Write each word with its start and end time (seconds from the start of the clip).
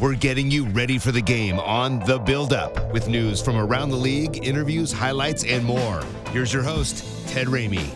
We're 0.00 0.14
getting 0.14 0.48
you 0.48 0.64
ready 0.66 0.96
for 0.96 1.10
the 1.10 1.20
game 1.20 1.58
on 1.58 1.98
The 1.98 2.20
Build 2.20 2.52
Up 2.52 2.92
with 2.92 3.08
news 3.08 3.42
from 3.42 3.56
around 3.56 3.90
the 3.90 3.96
league, 3.96 4.46
interviews, 4.46 4.92
highlights, 4.92 5.42
and 5.42 5.64
more. 5.64 6.04
Here's 6.30 6.52
your 6.52 6.62
host, 6.62 7.04
Ted 7.26 7.48
Ramey. 7.48 7.90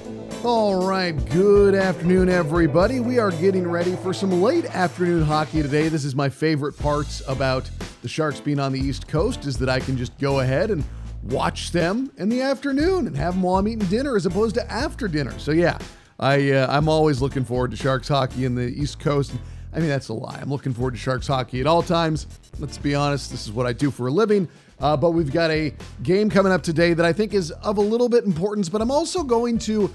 All 0.44 0.84
right, 0.84 1.12
good 1.30 1.76
afternoon, 1.76 2.28
everybody. 2.28 2.98
We 2.98 3.20
are 3.20 3.30
getting 3.30 3.68
ready 3.68 3.94
for 3.94 4.12
some 4.12 4.42
late 4.42 4.64
afternoon 4.64 5.22
hockey 5.22 5.62
today. 5.62 5.86
This 5.86 6.04
is 6.04 6.16
my 6.16 6.28
favorite 6.28 6.76
parts 6.76 7.22
about 7.28 7.70
the 8.02 8.08
Sharks 8.08 8.40
being 8.40 8.58
on 8.58 8.72
the 8.72 8.80
East 8.80 9.06
Coast 9.06 9.46
is 9.46 9.56
that 9.58 9.68
I 9.68 9.78
can 9.78 9.96
just 9.96 10.18
go 10.18 10.40
ahead 10.40 10.72
and 10.72 10.84
watch 11.30 11.70
them 11.70 12.10
in 12.16 12.28
the 12.28 12.42
afternoon 12.42 13.06
and 13.06 13.16
have 13.16 13.34
them 13.34 13.44
while 13.44 13.60
I'm 13.60 13.68
eating 13.68 13.86
dinner 13.86 14.16
as 14.16 14.26
opposed 14.26 14.56
to 14.56 14.68
after 14.68 15.06
dinner. 15.06 15.38
So 15.38 15.52
yeah, 15.52 15.78
I 16.18 16.50
uh, 16.50 16.66
I'm 16.68 16.88
always 16.88 17.22
looking 17.22 17.44
forward 17.44 17.70
to 17.70 17.76
Sharks 17.76 18.08
hockey 18.08 18.44
in 18.44 18.56
the 18.56 18.66
East 18.66 18.98
Coast. 18.98 19.32
I 19.74 19.78
mean, 19.78 19.88
that's 19.88 20.08
a 20.08 20.14
lie. 20.14 20.38
I'm 20.40 20.50
looking 20.50 20.74
forward 20.74 20.92
to 20.92 20.98
Sharks 20.98 21.26
hockey 21.26 21.60
at 21.60 21.66
all 21.66 21.82
times. 21.82 22.26
Let's 22.58 22.76
be 22.76 22.94
honest, 22.94 23.30
this 23.30 23.46
is 23.46 23.52
what 23.52 23.66
I 23.66 23.72
do 23.72 23.90
for 23.90 24.08
a 24.08 24.10
living. 24.10 24.48
Uh, 24.78 24.96
but 24.96 25.12
we've 25.12 25.32
got 25.32 25.50
a 25.50 25.72
game 26.02 26.28
coming 26.28 26.52
up 26.52 26.62
today 26.62 26.92
that 26.92 27.06
I 27.06 27.12
think 27.12 27.34
is 27.34 27.50
of 27.52 27.78
a 27.78 27.80
little 27.80 28.08
bit 28.08 28.24
importance, 28.24 28.68
but 28.68 28.82
I'm 28.82 28.90
also 28.90 29.22
going 29.22 29.58
to 29.60 29.92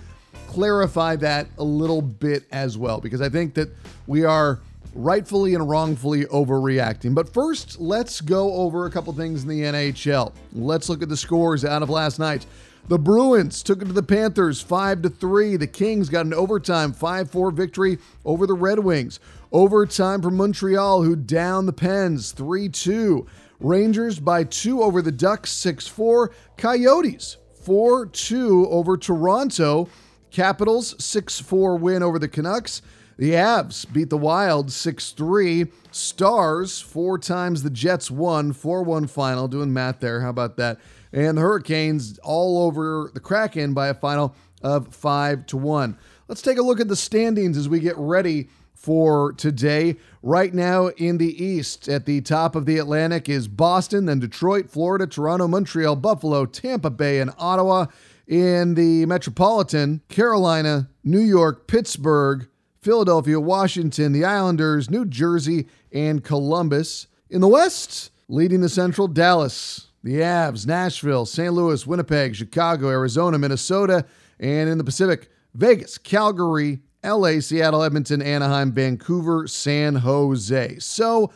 clarify 0.48 1.18
that 1.18 1.48
a 1.58 1.64
little 1.64 2.02
bit 2.02 2.46
as 2.52 2.78
well, 2.78 3.00
because 3.00 3.22
I 3.22 3.30
think 3.30 3.54
that 3.56 3.70
we 4.08 4.24
are 4.24 4.60
rightfully 4.96 5.54
and 5.54 5.70
wrongfully 5.70 6.26
overreacting. 6.26 7.14
But 7.14 7.32
first, 7.32 7.80
let's 7.80 8.22
go 8.22 8.54
over 8.54 8.86
a 8.86 8.92
couple 8.92 9.14
things 9.14 9.44
in 9.44 9.50
the 9.50 9.62
NHL. 9.62 10.34
Let's 10.54 10.90
look 10.90 11.04
at 11.04 11.10
the 11.10 11.18
scores 11.18 11.64
out 11.66 11.84
of 11.84 11.90
last 11.90 12.18
night. 12.18 12.46
The 12.88 12.98
Bruins 12.98 13.64
took 13.64 13.82
it 13.82 13.86
to 13.86 13.94
the 13.94 14.02
Panthers 14.02 14.62
5 14.62 15.02
to 15.02 15.10
3. 15.10 15.58
The 15.58 15.68
Kings 15.68 16.08
got 16.08 16.26
an 16.26 16.34
overtime 16.34 16.94
5-4 16.94 17.54
victory 17.54 17.98
over 18.24 18.48
the 18.48 18.54
Red 18.54 18.80
Wings. 18.80 19.20
Overtime 19.52 20.22
for 20.22 20.32
Montreal 20.32 21.04
who 21.04 21.16
down 21.16 21.66
the 21.66 21.74
Pens 21.74 22.34
3-2. 22.34 23.26
Rangers 23.60 24.20
by 24.20 24.44
2 24.44 24.82
over 24.82 25.02
the 25.02 25.12
Ducks 25.12 25.54
6-4. 25.54 26.30
Coyotes 26.58 27.38
4-2 27.66 28.68
over 28.68 28.98
Toronto. 28.98 29.90
Capitals 30.32 30.94
6-4 30.96 31.80
win 31.80 32.04
over 32.04 32.20
the 32.20 32.28
Canucks. 32.28 32.82
The 33.18 33.32
Avs 33.32 33.92
beat 33.92 34.12
the 34.12 34.18
Wild 34.18 34.72
6 34.72 35.12
3. 35.12 35.66
Stars, 35.92 36.80
four 36.80 37.18
times 37.18 37.64
the 37.64 37.72
Jets 37.72 38.12
won, 38.12 38.54
4 38.54 38.84
1 38.84 39.08
final. 39.08 39.48
Doing 39.48 39.74
math 39.74 40.00
there. 40.00 40.22
How 40.22 40.30
about 40.30 40.58
that? 40.58 40.80
And 41.12 41.38
the 41.38 41.42
Hurricanes 41.42 42.20
all 42.20 42.64
over 42.64 43.10
the 43.14 43.20
Kraken 43.20 43.74
by 43.74 43.88
a 43.88 43.96
final 43.96 44.36
of 44.62 44.94
5 44.94 45.48
to 45.48 45.58
1. 45.58 45.98
Let's 46.28 46.44
take 46.44 46.60
a 46.60 46.62
look 46.62 46.80
at 46.80 46.90
the 46.90 46.96
standings 46.96 47.58
as 47.58 47.68
we 47.68 47.80
get 47.80 47.98
ready 47.98 48.50
for 48.78 49.34
today. 49.34 49.98
Right 50.22 50.54
now 50.54 50.88
in 50.88 51.18
the 51.18 51.44
East, 51.44 51.90
at 51.90 52.06
the 52.06 52.22
top 52.22 52.56
of 52.56 52.66
the 52.66 52.78
Atlantic 52.78 53.28
is 53.28 53.48
Boston, 53.48 54.06
then 54.06 54.20
Detroit, 54.20 54.70
Florida, 54.70 55.08
Toronto, 55.08 55.48
Montreal, 55.48 55.96
Buffalo, 55.96 56.46
Tampa 56.46 56.90
Bay, 56.90 57.20
and 57.20 57.32
Ottawa. 57.38 57.88
In 58.28 58.76
the 58.76 59.06
Metropolitan, 59.06 60.02
Carolina, 60.10 60.90
New 61.04 61.22
York, 61.22 61.66
Pittsburgh, 61.68 62.48
Philadelphia, 62.82 63.40
Washington, 63.40 64.12
the 64.12 64.26
Islanders, 64.26 64.90
New 64.90 65.06
Jersey, 65.06 65.68
and 65.94 66.24
Columbus. 66.24 67.08
In 67.30 67.42
the 67.42 67.48
West, 67.48 68.12
leading 68.28 68.60
the 68.60 68.70
Central, 68.70 69.08
Dallas, 69.08 69.88
the 70.04 70.16
Avs, 70.16 70.68
Nashville, 70.68 71.26
St. 71.26 71.54
Louis, 71.54 71.88
Winnipeg, 71.88 72.36
Chicago, 72.36 72.90
Arizona, 72.90 73.38
Minnesota, 73.38 74.06
and 74.40 74.70
in 74.70 74.78
the 74.78 74.84
Pacific, 74.84 75.30
Vegas, 75.54 75.98
Calgary, 75.98 76.80
LA, 77.04 77.40
Seattle, 77.40 77.84
Edmonton, 77.84 78.22
Anaheim, 78.22 78.72
Vancouver, 78.72 79.48
San 79.48 79.96
Jose. 79.96 80.80
So 80.80 81.32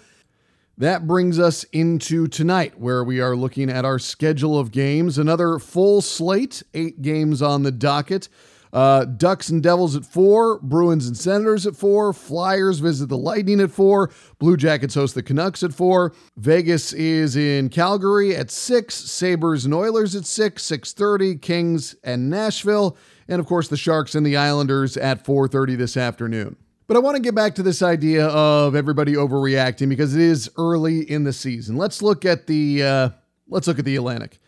that 0.77 1.07
brings 1.07 1.37
us 1.37 1.63
into 1.65 2.27
tonight, 2.27 2.79
where 2.79 3.03
we 3.03 3.19
are 3.19 3.35
looking 3.35 3.69
at 3.69 3.85
our 3.85 3.99
schedule 3.99 4.57
of 4.57 4.71
games. 4.71 5.17
Another 5.17 5.59
full 5.59 6.01
slate, 6.01 6.63
eight 6.73 7.01
games 7.01 7.41
on 7.41 7.63
the 7.63 7.71
docket. 7.71 8.29
Uh, 8.73 9.03
Ducks 9.03 9.49
and 9.49 9.61
Devils 9.61 9.95
at 9.95 10.05
four, 10.05 10.59
Bruins 10.59 11.05
and 11.05 11.17
Senators 11.17 11.67
at 11.67 11.75
four, 11.75 12.13
Flyers 12.13 12.79
visit 12.79 13.09
the 13.09 13.17
Lightning 13.17 13.59
at 13.59 13.69
four, 13.69 14.11
Blue 14.39 14.55
Jackets 14.55 14.95
host 14.95 15.13
the 15.13 15.21
Canucks 15.21 15.61
at 15.61 15.73
four, 15.73 16.13
Vegas 16.37 16.93
is 16.93 17.35
in 17.35 17.67
Calgary 17.67 18.33
at 18.33 18.49
six, 18.49 18.95
Sabres 18.95 19.65
and 19.65 19.73
Oilers 19.73 20.15
at 20.15 20.25
six, 20.25 20.63
six 20.63 20.93
thirty, 20.93 21.35
Kings 21.35 21.95
and 22.03 22.29
Nashville, 22.29 22.95
and 23.31 23.39
of 23.39 23.47
course 23.47 23.67
the 23.67 23.77
Sharks 23.77 24.13
and 24.13 24.23
the 24.23 24.37
Islanders 24.37 24.95
at 24.97 25.25
four 25.25 25.47
thirty 25.47 25.75
this 25.75 25.97
afternoon. 25.97 26.55
But 26.85 26.97
I 26.97 26.99
want 26.99 27.15
to 27.15 27.21
get 27.21 27.33
back 27.33 27.55
to 27.55 27.63
this 27.63 27.81
idea 27.81 28.27
of 28.27 28.75
everybody 28.75 29.13
overreacting 29.13 29.87
because 29.87 30.13
it 30.13 30.21
is 30.21 30.51
early 30.57 31.09
in 31.09 31.23
the 31.23 31.31
season. 31.33 31.77
Let's 31.77 32.01
look 32.01 32.25
at 32.25 32.45
the 32.45 32.83
uh, 32.83 33.09
let's 33.47 33.67
look 33.67 33.79
at 33.79 33.85
the 33.85 33.95
Atlantic. 33.95 34.39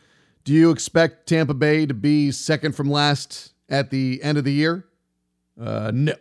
Do 0.44 0.51
you 0.51 0.69
expect 0.71 1.27
Tampa 1.27 1.53
Bay 1.53 1.85
to 1.85 1.94
be 1.94 2.31
second 2.31 2.75
from 2.75 2.89
last 2.89 3.53
at 3.69 3.89
the 3.89 4.21
end 4.21 4.38
of 4.38 4.44
the 4.44 4.51
year? 4.51 4.85
Uh, 5.59 5.91
no. 5.94 6.13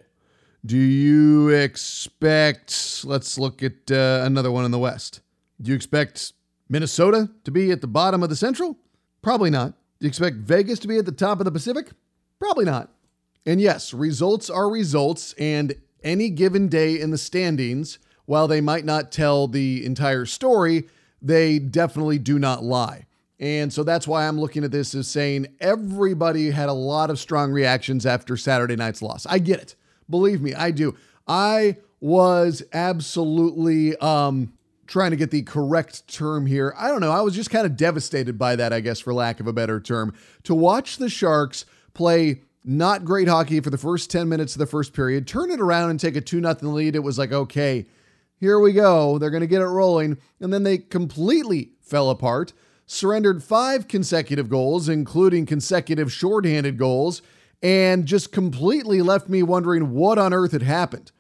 Do 0.65 0.79
you 0.79 1.49
expect, 1.49 3.05
let's 3.05 3.37
look 3.37 3.65
at 3.65 3.91
uh, 3.91 4.23
another 4.25 4.53
one 4.53 4.65
in 4.65 4.71
the 4.71 4.79
West. 4.79 5.21
Do 5.61 5.71
you 5.71 5.75
expect 5.75 6.35
Minnesota 6.69 7.29
to 7.43 7.51
be 7.51 7.73
at 7.73 7.81
the 7.81 7.89
bottom 7.89 8.23
of 8.23 8.29
the 8.29 8.37
Central? 8.37 8.79
Probably 9.23 9.51
not. 9.51 9.71
Do 9.99 10.07
you 10.07 10.09
expect 10.09 10.37
Vegas 10.37 10.79
to 10.79 10.89
be 10.89 10.99
at 10.99 11.05
the 11.05 11.11
top 11.11 11.41
of 11.41 11.45
the 11.47 11.51
Pacific? 11.51 11.91
Probably 12.43 12.65
not. 12.65 12.89
And 13.47 13.61
yes, 13.61 13.95
results 13.95 14.51
are 14.51 14.69
results, 14.69 15.33
and 15.39 15.77
any 16.03 16.29
given 16.29 16.67
day 16.67 16.99
in 17.01 17.13
the 17.13 17.19
standings, 17.19 18.01
while 18.25 18.49
they 18.49 18.61
might 18.61 18.85
not 18.85 19.13
tell 19.13 19.47
the 19.47 19.87
entire 19.87 20.27
story, 20.27 20.89
they 21.21 21.61
definitely 21.61 22.19
do 22.19 22.41
not 22.41 22.65
lie. 22.65 23.07
And 23.39 23.73
so 23.73 23.85
that's 23.85 24.09
why 24.09 24.27
I'm 24.27 24.41
looking 24.41 24.65
at 24.65 24.73
this 24.73 24.93
as 24.93 25.07
saying 25.07 25.55
everybody 25.61 26.51
had 26.51 26.69
a 26.69 26.73
lot 26.73 27.11
of 27.11 27.21
strong 27.21 27.53
reactions 27.53 28.07
after 28.07 28.37
Saturday 28.37 28.75
night's 28.75 29.03
loss. 29.03 29.25
I 29.27 29.39
get 29.39 29.61
it. 29.61 29.77
Believe 30.11 30.43
me, 30.43 30.53
I 30.53 30.73
do. 30.73 30.97
I 31.29 31.77
was 32.01 32.65
absolutely 32.73 33.97
um 33.99 34.53
trying 34.89 35.13
to 35.13 35.17
get 35.17 35.31
the 35.31 35.43
correct 35.43 36.09
term 36.09 36.47
here. 36.47 36.75
I 36.77 36.89
don't 36.89 37.01
know. 37.01 37.13
I 37.13 37.21
was 37.21 37.37
just 37.37 37.51
kind 37.51 37.67
of 37.67 37.77
devastated 37.77 38.37
by 38.37 38.57
that, 38.57 38.73
I 38.73 38.81
guess 38.81 38.99
for 38.99 39.15
lack 39.15 39.39
of 39.39 39.47
a 39.47 39.53
better 39.53 39.81
term. 39.81 40.13
To 40.43 40.57
watch 40.57 40.97
the 40.97 41.09
Sharks 41.09 41.65
play 41.95 42.43
not 42.65 43.05
great 43.05 43.29
hockey 43.29 43.61
for 43.61 43.71
the 43.71 43.79
first 43.79 44.11
10 44.11 44.29
minutes 44.29 44.55
of 44.55 44.59
the 44.59 44.67
first 44.67 44.93
period, 44.93 45.27
turn 45.27 45.51
it 45.51 45.61
around 45.61 45.91
and 45.91 45.99
take 45.99 46.17
a 46.17 46.21
2 46.21 46.41
0 46.41 46.55
lead. 46.63 46.95
It 46.95 47.01
was 47.01 47.19
like, 47.19 47.33
okay, 47.33 47.87
here 48.39 48.59
we 48.59 48.73
go. 48.73 49.19
They're 49.19 49.31
going 49.31 49.41
to 49.43 49.47
get 49.47 49.63
it 49.63 49.67
rolling. 49.67 50.19
And 50.41 50.53
then 50.53 50.63
they 50.63 50.79
completely 50.79 51.73
fell 51.81 52.11
apart 52.11 52.53
surrendered 52.93 53.43
five 53.43 53.89
consecutive 53.89 54.51
goals, 54.51 54.89
including 54.89 55.47
consecutive 55.47 56.13
shorthanded 56.13 56.77
goals, 56.77 57.23
and 57.63 58.05
just 58.05 58.33
completely 58.33 59.01
left 59.01 59.29
me 59.29 59.43
wondering 59.43 59.93
what 59.93 60.19
on 60.19 60.35
earth 60.35 60.53
had 60.53 60.63
happened. 60.63 61.11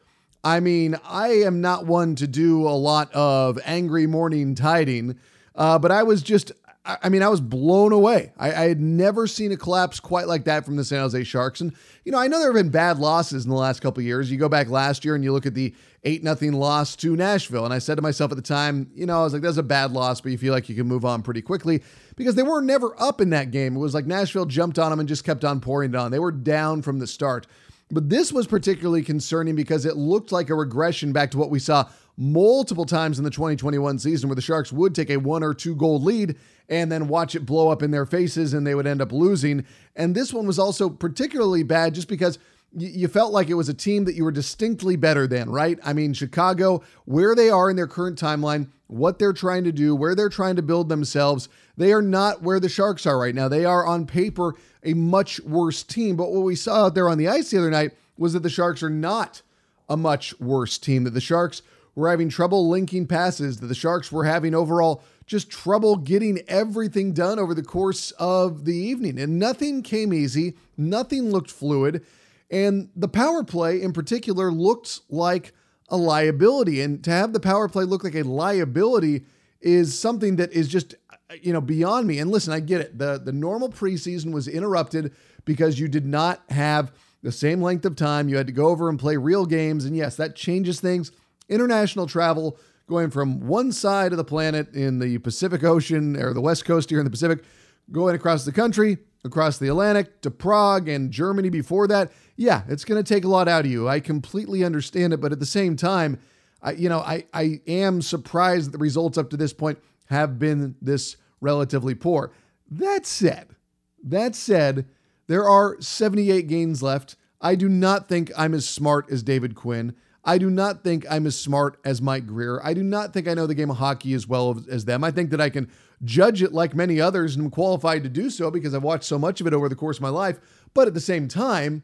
I 0.44 0.60
mean, 0.60 0.96
I 1.04 1.28
am 1.28 1.60
not 1.60 1.86
one 1.86 2.14
to 2.16 2.26
do 2.26 2.66
a 2.66 2.70
lot 2.70 3.10
of 3.12 3.58
angry 3.64 4.06
morning 4.06 4.54
tiding, 4.54 5.18
uh, 5.54 5.78
but 5.78 5.92
I 5.92 6.02
was 6.02 6.20
just, 6.22 6.52
I 6.84 7.10
mean, 7.10 7.22
I 7.22 7.28
was 7.28 7.40
blown 7.40 7.92
away. 7.92 8.32
I, 8.36 8.48
I, 8.52 8.68
had 8.68 8.80
never 8.80 9.28
seen 9.28 9.52
a 9.52 9.56
collapse 9.56 10.00
quite 10.00 10.26
like 10.26 10.44
that 10.46 10.64
from 10.64 10.74
the 10.74 10.84
San 10.84 10.98
Jose 10.98 11.22
Sharks. 11.22 11.60
And, 11.60 11.72
you 12.04 12.10
know, 12.10 12.18
I 12.18 12.26
know 12.26 12.40
there 12.40 12.48
have 12.48 12.60
been 12.60 12.72
bad 12.72 12.98
losses 12.98 13.44
in 13.44 13.50
the 13.50 13.56
last 13.56 13.80
couple 13.80 14.02
years. 14.02 14.32
You 14.32 14.36
go 14.36 14.48
back 14.48 14.68
last 14.68 15.04
year 15.04 15.14
and 15.14 15.22
you 15.22 15.32
look 15.32 15.46
at 15.46 15.54
the 15.54 15.76
8 16.02 16.24
nothing 16.24 16.54
loss 16.54 16.96
to 16.96 17.14
Nashville. 17.14 17.64
And 17.64 17.72
I 17.72 17.78
said 17.78 17.94
to 17.96 18.02
myself 18.02 18.32
at 18.32 18.36
the 18.36 18.42
time, 18.42 18.90
you 18.96 19.06
know, 19.06 19.20
I 19.20 19.22
was 19.22 19.32
like, 19.32 19.42
that's 19.42 19.58
a 19.58 19.62
bad 19.62 19.92
loss, 19.92 20.20
but 20.20 20.32
you 20.32 20.38
feel 20.38 20.52
like 20.52 20.68
you 20.68 20.74
can 20.74 20.88
move 20.88 21.04
on 21.04 21.22
pretty 21.22 21.40
quickly 21.40 21.84
because 22.16 22.34
they 22.34 22.42
were 22.42 22.60
never 22.60 23.00
up 23.00 23.20
in 23.20 23.30
that 23.30 23.52
game. 23.52 23.76
It 23.76 23.80
was 23.80 23.94
like 23.94 24.06
Nashville 24.06 24.46
jumped 24.46 24.80
on 24.80 24.90
them 24.90 24.98
and 24.98 25.08
just 25.08 25.22
kept 25.22 25.44
on 25.44 25.60
pouring 25.60 25.94
it 25.94 25.96
on. 25.96 26.10
They 26.10 26.18
were 26.18 26.32
down 26.32 26.82
from 26.82 26.98
the 26.98 27.06
start. 27.06 27.46
But 27.92 28.08
this 28.08 28.32
was 28.32 28.48
particularly 28.48 29.02
concerning 29.02 29.54
because 29.54 29.86
it 29.86 29.96
looked 29.96 30.32
like 30.32 30.50
a 30.50 30.54
regression 30.54 31.12
back 31.12 31.30
to 31.32 31.38
what 31.38 31.50
we 31.50 31.60
saw 31.60 31.88
multiple 32.16 32.84
times 32.84 33.18
in 33.18 33.24
the 33.24 33.30
2021 33.30 33.98
season 33.98 34.28
where 34.28 34.36
the 34.36 34.42
Sharks 34.42 34.72
would 34.72 34.94
take 34.94 35.10
a 35.10 35.16
one 35.16 35.42
or 35.42 35.54
two 35.54 35.74
goal 35.74 36.00
lead 36.00 36.36
and 36.68 36.92
then 36.92 37.08
watch 37.08 37.34
it 37.34 37.46
blow 37.46 37.68
up 37.68 37.82
in 37.82 37.90
their 37.90 38.06
faces 38.06 38.54
and 38.54 38.66
they 38.66 38.74
would 38.74 38.86
end 38.86 39.00
up 39.00 39.12
losing. 39.12 39.64
And 39.96 40.14
this 40.14 40.32
one 40.32 40.46
was 40.46 40.58
also 40.58 40.88
particularly 40.88 41.62
bad 41.62 41.94
just 41.94 42.08
because 42.08 42.38
you 42.74 43.06
felt 43.08 43.32
like 43.32 43.50
it 43.50 43.54
was 43.54 43.68
a 43.68 43.74
team 43.74 44.04
that 44.04 44.14
you 44.14 44.24
were 44.24 44.32
distinctly 44.32 44.96
better 44.96 45.26
than, 45.26 45.50
right? 45.50 45.78
I 45.84 45.92
mean, 45.92 46.14
Chicago, 46.14 46.82
where 47.04 47.34
they 47.34 47.50
are 47.50 47.68
in 47.68 47.76
their 47.76 47.86
current 47.86 48.18
timeline, 48.18 48.68
what 48.86 49.18
they're 49.18 49.34
trying 49.34 49.64
to 49.64 49.72
do, 49.72 49.94
where 49.94 50.14
they're 50.14 50.30
trying 50.30 50.56
to 50.56 50.62
build 50.62 50.88
themselves, 50.88 51.48
they 51.76 51.92
are 51.92 52.02
not 52.02 52.42
where 52.42 52.60
the 52.60 52.68
Sharks 52.70 53.04
are 53.06 53.18
right 53.18 53.34
now. 53.34 53.48
They 53.48 53.64
are 53.64 53.86
on 53.86 54.06
paper 54.06 54.54
a 54.82 54.94
much 54.94 55.40
worse 55.40 55.82
team. 55.82 56.16
But 56.16 56.32
what 56.32 56.42
we 56.42 56.56
saw 56.56 56.86
out 56.86 56.94
there 56.94 57.08
on 57.08 57.18
the 57.18 57.28
ice 57.28 57.50
the 57.50 57.58
other 57.58 57.70
night 57.70 57.92
was 58.16 58.32
that 58.32 58.42
the 58.42 58.50
Sharks 58.50 58.82
are 58.82 58.90
not 58.90 59.42
a 59.88 59.96
much 59.96 60.38
worse 60.40 60.78
team, 60.78 61.04
that 61.04 61.10
the 61.10 61.20
Sharks 61.20 61.62
were 61.94 62.10
having 62.10 62.28
trouble 62.28 62.68
linking 62.68 63.06
passes, 63.06 63.58
that 63.58 63.66
the 63.66 63.74
Sharks 63.74 64.10
were 64.10 64.24
having 64.24 64.54
overall 64.54 65.02
just 65.26 65.50
trouble 65.50 65.96
getting 65.96 66.40
everything 66.48 67.12
done 67.12 67.38
over 67.38 67.54
the 67.54 67.62
course 67.62 68.10
of 68.12 68.64
the 68.64 68.76
evening. 68.76 69.18
And 69.18 69.38
nothing 69.38 69.82
came 69.82 70.12
easy, 70.12 70.54
nothing 70.76 71.30
looked 71.30 71.50
fluid. 71.50 72.04
And 72.50 72.90
the 72.94 73.08
power 73.08 73.44
play 73.44 73.80
in 73.80 73.92
particular 73.92 74.50
looked 74.50 75.00
like 75.08 75.52
a 75.88 75.96
liability. 75.96 76.80
And 76.80 77.02
to 77.04 77.10
have 77.10 77.32
the 77.32 77.40
power 77.40 77.68
play 77.68 77.84
look 77.84 78.04
like 78.04 78.14
a 78.14 78.22
liability 78.22 79.24
is 79.60 79.98
something 79.98 80.36
that 80.36 80.52
is 80.52 80.68
just 80.68 80.94
you 81.40 81.52
know 81.52 81.60
beyond 81.60 82.06
me. 82.06 82.18
And 82.18 82.30
listen, 82.30 82.52
I 82.52 82.60
get 82.60 82.80
it. 82.80 82.98
The 82.98 83.18
the 83.18 83.32
normal 83.32 83.70
preseason 83.70 84.32
was 84.32 84.48
interrupted 84.48 85.14
because 85.44 85.78
you 85.78 85.88
did 85.88 86.06
not 86.06 86.42
have 86.50 86.92
the 87.22 87.32
same 87.32 87.62
length 87.62 87.84
of 87.84 87.96
time. 87.96 88.28
You 88.28 88.36
had 88.36 88.48
to 88.48 88.52
go 88.52 88.68
over 88.68 88.88
and 88.88 88.98
play 88.98 89.16
real 89.16 89.46
games. 89.46 89.84
And 89.84 89.96
yes, 89.96 90.16
that 90.16 90.34
changes 90.34 90.80
things. 90.80 91.12
International 91.48 92.06
travel 92.06 92.58
going 92.86 93.10
from 93.10 93.46
one 93.46 93.72
side 93.72 94.12
of 94.12 94.18
the 94.18 94.24
planet 94.24 94.74
in 94.74 94.98
the 94.98 95.18
Pacific 95.18 95.64
Ocean 95.64 96.16
or 96.16 96.34
the 96.34 96.40
West 96.40 96.64
Coast 96.64 96.90
here 96.90 96.98
in 96.98 97.04
the 97.04 97.10
Pacific, 97.10 97.44
going 97.90 98.14
across 98.14 98.44
the 98.44 98.52
country, 98.52 98.98
across 99.24 99.58
the 99.58 99.68
Atlantic 99.68 100.20
to 100.22 100.30
Prague 100.30 100.88
and 100.88 101.10
Germany 101.10 101.48
before 101.48 101.86
that 101.88 102.12
yeah, 102.36 102.62
it's 102.68 102.84
going 102.84 103.02
to 103.02 103.14
take 103.14 103.24
a 103.24 103.28
lot 103.28 103.48
out 103.48 103.64
of 103.64 103.70
you. 103.70 103.88
I 103.88 104.00
completely 104.00 104.64
understand 104.64 105.12
it, 105.12 105.20
but 105.20 105.32
at 105.32 105.40
the 105.40 105.46
same 105.46 105.76
time, 105.76 106.18
I, 106.62 106.72
you 106.72 106.88
know, 106.88 107.00
I, 107.00 107.24
I 107.32 107.60
am 107.66 108.02
surprised 108.02 108.66
that 108.66 108.72
the 108.72 108.82
results 108.82 109.18
up 109.18 109.30
to 109.30 109.36
this 109.36 109.52
point 109.52 109.78
have 110.06 110.38
been 110.38 110.76
this 110.80 111.16
relatively 111.40 111.94
poor. 111.94 112.32
That 112.70 113.06
said, 113.06 113.54
that 114.02 114.34
said, 114.34 114.86
there 115.26 115.48
are 115.48 115.80
78 115.80 116.48
games 116.48 116.82
left. 116.82 117.16
I 117.40 117.54
do 117.54 117.68
not 117.68 118.08
think 118.08 118.30
I'm 118.36 118.54
as 118.54 118.68
smart 118.68 119.10
as 119.10 119.22
David 119.22 119.54
Quinn. 119.54 119.94
I 120.24 120.38
do 120.38 120.50
not 120.50 120.84
think 120.84 121.04
I'm 121.10 121.26
as 121.26 121.38
smart 121.38 121.78
as 121.84 122.00
Mike 122.00 122.26
Grier. 122.26 122.60
I 122.62 122.74
do 122.74 122.82
not 122.82 123.12
think 123.12 123.26
I 123.26 123.34
know 123.34 123.46
the 123.46 123.54
game 123.54 123.70
of 123.70 123.78
hockey 123.78 124.14
as 124.14 124.28
well 124.28 124.62
as 124.70 124.84
them. 124.84 125.02
I 125.02 125.10
think 125.10 125.30
that 125.30 125.40
I 125.40 125.50
can 125.50 125.68
judge 126.04 126.42
it 126.42 126.52
like 126.52 126.74
many 126.74 127.00
others 127.00 127.34
and 127.34 127.44
I'm 127.44 127.50
qualified 127.50 128.04
to 128.04 128.08
do 128.08 128.30
so 128.30 128.50
because 128.50 128.74
I've 128.74 128.82
watched 128.82 129.04
so 129.04 129.18
much 129.18 129.40
of 129.40 129.46
it 129.46 129.52
over 129.52 129.68
the 129.68 129.74
course 129.74 129.98
of 129.98 130.02
my 130.02 130.08
life. 130.08 130.38
But 130.74 130.86
at 130.86 130.94
the 130.94 131.00
same 131.00 131.26
time, 131.26 131.82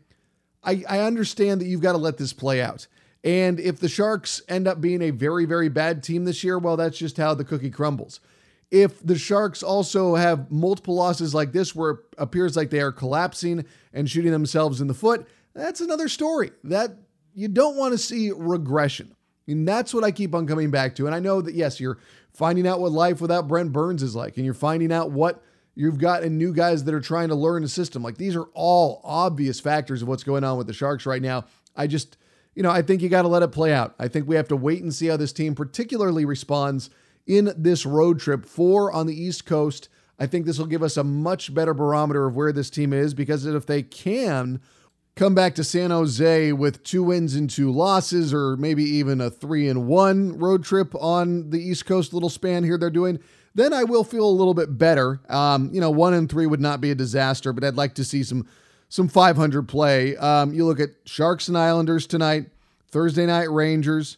I, 0.62 0.84
I 0.88 1.00
understand 1.00 1.60
that 1.60 1.66
you've 1.66 1.80
got 1.80 1.92
to 1.92 1.98
let 1.98 2.18
this 2.18 2.32
play 2.32 2.62
out. 2.62 2.86
And 3.24 3.58
if 3.58 3.80
the 3.80 3.88
Sharks 3.88 4.40
end 4.48 4.68
up 4.68 4.80
being 4.80 5.02
a 5.02 5.10
very, 5.10 5.44
very 5.44 5.68
bad 5.68 6.02
team 6.04 6.24
this 6.24 6.44
year, 6.44 6.58
well, 6.58 6.76
that's 6.76 6.98
just 6.98 7.16
how 7.16 7.34
the 7.34 7.44
cookie 7.44 7.70
crumbles. 7.70 8.20
If 8.70 9.04
the 9.04 9.18
Sharks 9.18 9.62
also 9.62 10.14
have 10.14 10.50
multiple 10.50 10.94
losses 10.94 11.34
like 11.34 11.52
this, 11.52 11.74
where 11.74 11.92
it 11.92 11.98
appears 12.18 12.56
like 12.56 12.70
they 12.70 12.80
are 12.80 12.92
collapsing 12.92 13.64
and 13.92 14.08
shooting 14.08 14.30
themselves 14.30 14.80
in 14.80 14.86
the 14.86 14.94
foot, 14.94 15.26
that's 15.54 15.80
another 15.80 16.08
story. 16.08 16.52
That 16.62 16.96
you 17.38 17.48
don't 17.48 17.76
want 17.76 17.92
to 17.92 17.98
see 17.98 18.30
regression. 18.34 19.14
And 19.46 19.66
that's 19.66 19.94
what 19.94 20.04
I 20.04 20.10
keep 20.10 20.34
on 20.34 20.46
coming 20.46 20.70
back 20.70 20.94
to. 20.96 21.06
And 21.06 21.14
I 21.14 21.20
know 21.20 21.40
that, 21.40 21.54
yes, 21.54 21.80
you're 21.80 21.98
finding 22.32 22.66
out 22.66 22.80
what 22.80 22.92
life 22.92 23.20
without 23.20 23.48
Brent 23.48 23.72
Burns 23.72 24.02
is 24.02 24.14
like, 24.14 24.36
and 24.36 24.44
you're 24.44 24.54
finding 24.54 24.92
out 24.92 25.10
what 25.10 25.42
You've 25.78 25.98
got 25.98 26.24
new 26.24 26.52
guys 26.52 26.82
that 26.82 26.92
are 26.92 27.00
trying 27.00 27.28
to 27.28 27.36
learn 27.36 27.62
the 27.62 27.68
system. 27.68 28.02
Like 28.02 28.18
these 28.18 28.34
are 28.34 28.48
all 28.52 29.00
obvious 29.04 29.60
factors 29.60 30.02
of 30.02 30.08
what's 30.08 30.24
going 30.24 30.42
on 30.42 30.58
with 30.58 30.66
the 30.66 30.72
Sharks 30.72 31.06
right 31.06 31.22
now. 31.22 31.44
I 31.76 31.86
just, 31.86 32.16
you 32.56 32.64
know, 32.64 32.70
I 32.72 32.82
think 32.82 33.00
you 33.00 33.08
got 33.08 33.22
to 33.22 33.28
let 33.28 33.44
it 33.44 33.52
play 33.52 33.72
out. 33.72 33.94
I 33.96 34.08
think 34.08 34.26
we 34.26 34.34
have 34.34 34.48
to 34.48 34.56
wait 34.56 34.82
and 34.82 34.92
see 34.92 35.06
how 35.06 35.16
this 35.16 35.32
team 35.32 35.54
particularly 35.54 36.24
responds 36.24 36.90
in 37.28 37.52
this 37.56 37.86
road 37.86 38.18
trip. 38.18 38.44
Four 38.44 38.90
on 38.90 39.06
the 39.06 39.14
East 39.14 39.46
Coast. 39.46 39.88
I 40.18 40.26
think 40.26 40.46
this 40.46 40.58
will 40.58 40.66
give 40.66 40.82
us 40.82 40.96
a 40.96 41.04
much 41.04 41.54
better 41.54 41.74
barometer 41.74 42.26
of 42.26 42.34
where 42.34 42.52
this 42.52 42.70
team 42.70 42.92
is 42.92 43.14
because 43.14 43.46
if 43.46 43.64
they 43.64 43.84
can 43.84 44.60
come 45.18 45.34
back 45.34 45.56
to 45.56 45.64
San 45.64 45.90
Jose 45.90 46.52
with 46.52 46.84
two 46.84 47.02
wins 47.02 47.34
and 47.34 47.50
two 47.50 47.72
losses, 47.72 48.32
or 48.32 48.56
maybe 48.56 48.84
even 48.84 49.20
a 49.20 49.28
three 49.28 49.68
and 49.68 49.88
one 49.88 50.38
road 50.38 50.62
trip 50.62 50.94
on 50.94 51.50
the 51.50 51.60
East 51.60 51.86
Coast 51.86 52.14
little 52.14 52.28
span 52.28 52.62
here 52.62 52.78
they're 52.78 52.88
doing, 52.88 53.18
then 53.52 53.72
I 53.72 53.82
will 53.82 54.04
feel 54.04 54.24
a 54.24 54.30
little 54.30 54.54
bit 54.54 54.78
better. 54.78 55.20
Um, 55.28 55.70
you 55.72 55.80
know, 55.80 55.90
one 55.90 56.14
and 56.14 56.30
three 56.30 56.46
would 56.46 56.60
not 56.60 56.80
be 56.80 56.92
a 56.92 56.94
disaster, 56.94 57.52
but 57.52 57.64
I'd 57.64 57.74
like 57.74 57.96
to 57.96 58.04
see 58.04 58.22
some 58.22 58.46
some 58.90 59.08
500 59.08 59.68
play. 59.68 60.16
Um, 60.16 60.54
you 60.54 60.64
look 60.64 60.80
at 60.80 60.90
Sharks 61.04 61.48
and 61.48 61.58
Islanders 61.58 62.06
tonight, 62.06 62.46
Thursday 62.90 63.26
night 63.26 63.50
Rangers, 63.50 64.16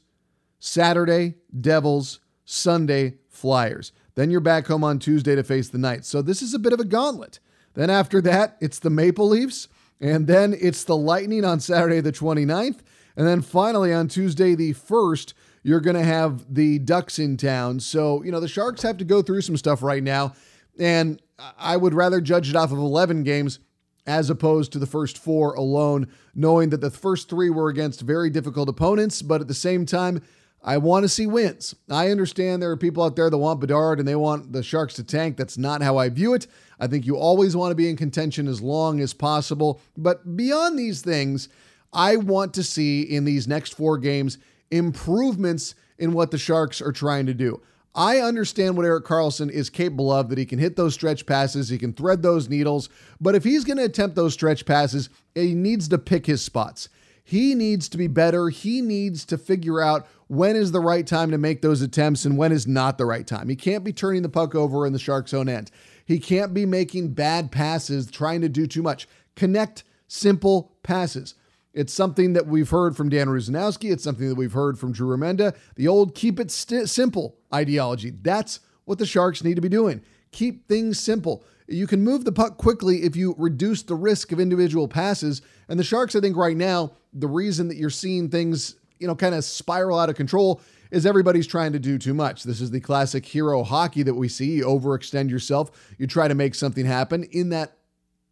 Saturday 0.60 1.34
Devils, 1.58 2.20
Sunday 2.44 3.14
Flyers. 3.28 3.92
Then 4.16 4.30
you're 4.30 4.40
back 4.40 4.66
home 4.66 4.84
on 4.84 4.98
Tuesday 4.98 5.34
to 5.34 5.42
face 5.42 5.70
the 5.70 5.78
Knights. 5.78 6.08
So 6.08 6.20
this 6.20 6.42
is 6.42 6.52
a 6.52 6.58
bit 6.58 6.74
of 6.74 6.78
a 6.78 6.84
gauntlet. 6.84 7.40
Then 7.74 7.88
after 7.88 8.20
that, 8.20 8.58
it's 8.60 8.78
the 8.78 8.90
Maple 8.90 9.28
Leafs, 9.28 9.68
and 10.00 10.26
then 10.26 10.56
it's 10.58 10.84
the 10.84 10.96
Lightning 10.96 11.44
on 11.44 11.60
Saturday 11.60 12.00
the 12.00 12.12
29th, 12.12 12.78
and 13.16 13.26
then 13.26 13.42
finally 13.42 13.92
on 13.92 14.08
Tuesday 14.08 14.54
the 14.54 14.72
1st, 14.72 15.34
you're 15.62 15.80
going 15.80 15.96
to 15.96 16.04
have 16.04 16.54
the 16.54 16.78
Ducks 16.78 17.18
in 17.18 17.36
town. 17.36 17.80
So, 17.80 18.22
you 18.22 18.32
know, 18.32 18.40
the 18.40 18.48
Sharks 18.48 18.82
have 18.82 18.96
to 18.98 19.04
go 19.04 19.20
through 19.20 19.42
some 19.42 19.56
stuff 19.56 19.82
right 19.82 20.02
now. 20.02 20.32
And 20.78 21.20
I 21.58 21.76
would 21.76 21.92
rather 21.92 22.20
judge 22.20 22.48
it 22.48 22.56
off 22.56 22.72
of 22.72 22.78
11 22.78 23.24
games 23.24 23.58
as 24.06 24.30
opposed 24.30 24.72
to 24.72 24.78
the 24.78 24.86
first 24.86 25.18
four 25.18 25.54
alone, 25.54 26.08
knowing 26.34 26.70
that 26.70 26.80
the 26.80 26.90
first 26.90 27.28
three 27.28 27.50
were 27.50 27.68
against 27.68 28.00
very 28.00 28.30
difficult 28.30 28.68
opponents. 28.68 29.20
But 29.20 29.42
at 29.42 29.48
the 29.48 29.54
same 29.54 29.84
time, 29.84 30.22
I 30.62 30.76
want 30.76 31.04
to 31.04 31.08
see 31.08 31.26
wins. 31.26 31.74
I 31.90 32.10
understand 32.10 32.62
there 32.62 32.70
are 32.70 32.76
people 32.76 33.02
out 33.02 33.16
there 33.16 33.30
that 33.30 33.38
want 33.38 33.60
Bedard 33.60 33.98
and 33.98 34.06
they 34.06 34.16
want 34.16 34.52
the 34.52 34.62
Sharks 34.62 34.94
to 34.94 35.04
tank. 35.04 35.36
That's 35.36 35.56
not 35.56 35.82
how 35.82 35.96
I 35.96 36.10
view 36.10 36.34
it. 36.34 36.46
I 36.78 36.86
think 36.86 37.06
you 37.06 37.16
always 37.16 37.56
want 37.56 37.70
to 37.70 37.76
be 37.76 37.88
in 37.88 37.96
contention 37.96 38.46
as 38.46 38.60
long 38.60 39.00
as 39.00 39.14
possible. 39.14 39.80
But 39.96 40.36
beyond 40.36 40.78
these 40.78 41.00
things, 41.00 41.48
I 41.92 42.16
want 42.16 42.52
to 42.54 42.62
see 42.62 43.02
in 43.02 43.24
these 43.24 43.48
next 43.48 43.74
four 43.74 43.96
games 43.96 44.38
improvements 44.70 45.74
in 45.98 46.12
what 46.12 46.30
the 46.30 46.38
Sharks 46.38 46.80
are 46.82 46.92
trying 46.92 47.26
to 47.26 47.34
do. 47.34 47.60
I 47.94 48.18
understand 48.18 48.76
what 48.76 48.86
Erik 48.86 49.04
Karlsson 49.04 49.50
is 49.50 49.68
capable 49.68 50.12
of, 50.12 50.28
that 50.28 50.38
he 50.38 50.46
can 50.46 50.60
hit 50.60 50.76
those 50.76 50.94
stretch 50.94 51.26
passes, 51.26 51.68
he 51.68 51.78
can 51.78 51.92
thread 51.92 52.22
those 52.22 52.48
needles, 52.48 52.88
but 53.20 53.34
if 53.34 53.42
he's 53.42 53.64
going 53.64 53.78
to 53.78 53.84
attempt 53.84 54.14
those 54.14 54.32
stretch 54.32 54.64
passes, 54.64 55.10
he 55.34 55.54
needs 55.54 55.88
to 55.88 55.98
pick 55.98 56.26
his 56.26 56.40
spots. 56.40 56.88
He 57.22 57.54
needs 57.54 57.88
to 57.90 57.98
be 57.98 58.06
better. 58.06 58.48
He 58.48 58.80
needs 58.80 59.24
to 59.26 59.38
figure 59.38 59.80
out 59.80 60.06
when 60.26 60.56
is 60.56 60.72
the 60.72 60.80
right 60.80 61.06
time 61.06 61.30
to 61.30 61.38
make 61.38 61.62
those 61.62 61.82
attempts 61.82 62.24
and 62.24 62.36
when 62.36 62.52
is 62.52 62.66
not 62.66 62.98
the 62.98 63.06
right 63.06 63.26
time. 63.26 63.48
He 63.48 63.56
can't 63.56 63.84
be 63.84 63.92
turning 63.92 64.22
the 64.22 64.28
puck 64.28 64.54
over 64.54 64.86
in 64.86 64.92
the 64.92 64.98
Sharks' 64.98 65.34
own 65.34 65.48
end. 65.48 65.70
He 66.04 66.18
can't 66.18 66.52
be 66.52 66.66
making 66.66 67.14
bad 67.14 67.52
passes, 67.52 68.10
trying 68.10 68.40
to 68.40 68.48
do 68.48 68.66
too 68.66 68.82
much. 68.82 69.08
Connect 69.36 69.84
simple 70.08 70.72
passes. 70.82 71.34
It's 71.72 71.92
something 71.92 72.32
that 72.32 72.46
we've 72.46 72.70
heard 72.70 72.96
from 72.96 73.08
Dan 73.08 73.28
Rusanowsky. 73.28 73.92
It's 73.92 74.02
something 74.02 74.28
that 74.28 74.34
we've 74.34 74.52
heard 74.52 74.78
from 74.78 74.92
Drew 74.92 75.16
Remenda. 75.16 75.56
The 75.76 75.86
old 75.86 76.14
keep 76.14 76.40
it 76.40 76.50
st- 76.50 76.88
simple 76.88 77.36
ideology. 77.54 78.10
That's 78.10 78.60
what 78.86 78.98
the 78.98 79.06
Sharks 79.06 79.44
need 79.44 79.54
to 79.54 79.60
be 79.60 79.68
doing. 79.68 80.02
Keep 80.32 80.66
things 80.66 80.98
simple. 80.98 81.44
You 81.68 81.86
can 81.86 82.02
move 82.02 82.24
the 82.24 82.32
puck 82.32 82.56
quickly 82.56 83.04
if 83.04 83.14
you 83.14 83.36
reduce 83.38 83.82
the 83.82 83.94
risk 83.94 84.32
of 84.32 84.40
individual 84.40 84.88
passes. 84.88 85.42
And 85.68 85.78
the 85.78 85.84
Sharks, 85.84 86.16
I 86.16 86.20
think, 86.20 86.36
right 86.36 86.56
now, 86.56 86.92
the 87.12 87.28
reason 87.28 87.68
that 87.68 87.76
you're 87.76 87.90
seeing 87.90 88.28
things, 88.28 88.76
you 88.98 89.06
know, 89.06 89.14
kind 89.14 89.34
of 89.34 89.44
spiral 89.44 89.98
out 89.98 90.08
of 90.08 90.16
control 90.16 90.60
is 90.90 91.06
everybody's 91.06 91.46
trying 91.46 91.72
to 91.72 91.78
do 91.78 91.98
too 91.98 92.14
much. 92.14 92.42
This 92.42 92.60
is 92.60 92.70
the 92.70 92.80
classic 92.80 93.24
hero 93.24 93.62
hockey 93.62 94.02
that 94.02 94.14
we 94.14 94.28
see. 94.28 94.56
You 94.56 94.64
overextend 94.64 95.30
yourself, 95.30 95.70
you 95.98 96.06
try 96.06 96.28
to 96.28 96.34
make 96.34 96.54
something 96.54 96.84
happen. 96.84 97.24
In 97.24 97.50
that 97.50 97.76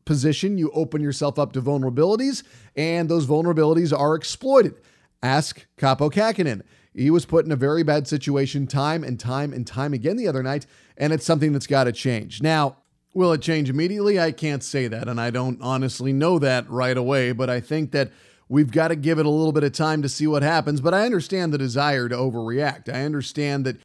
position, 0.04 0.58
you 0.58 0.70
open 0.72 1.02
yourself 1.02 1.38
up 1.38 1.52
to 1.52 1.62
vulnerabilities, 1.62 2.42
and 2.74 3.08
those 3.08 3.26
vulnerabilities 3.26 3.96
are 3.96 4.14
exploited. 4.14 4.74
Ask 5.22 5.66
Kaapo 5.76 6.10
Kähkönen. 6.10 6.62
He 6.94 7.10
was 7.10 7.26
put 7.26 7.44
in 7.44 7.52
a 7.52 7.56
very 7.56 7.82
bad 7.84 8.08
situation 8.08 8.66
time 8.66 9.04
and 9.04 9.20
time 9.20 9.52
and 9.52 9.66
time 9.66 9.92
again 9.92 10.16
the 10.16 10.26
other 10.26 10.42
night, 10.42 10.66
and 10.96 11.12
it's 11.12 11.24
something 11.24 11.52
that's 11.52 11.66
got 11.66 11.84
to 11.84 11.92
change. 11.92 12.42
Now, 12.42 12.78
will 13.14 13.32
it 13.32 13.42
change 13.42 13.70
immediately? 13.70 14.18
I 14.18 14.32
can't 14.32 14.64
say 14.64 14.88
that, 14.88 15.08
and 15.08 15.20
I 15.20 15.30
don't 15.30 15.60
honestly 15.60 16.12
know 16.12 16.38
that 16.38 16.68
right 16.68 16.96
away, 16.96 17.32
but 17.32 17.50
I 17.50 17.60
think 17.60 17.92
that 17.92 18.10
we've 18.48 18.70
got 18.70 18.88
to 18.88 18.96
give 18.96 19.18
it 19.18 19.26
a 19.26 19.30
little 19.30 19.52
bit 19.52 19.64
of 19.64 19.72
time 19.72 20.02
to 20.02 20.08
see 20.08 20.26
what 20.26 20.42
happens. 20.42 20.80
But 20.80 20.94
I 20.94 21.04
understand 21.04 21.52
the 21.52 21.58
desire 21.58 22.08
to 22.08 22.16
overreact. 22.16 22.92
I 22.92 23.04
understand 23.04 23.66
that 23.66 23.76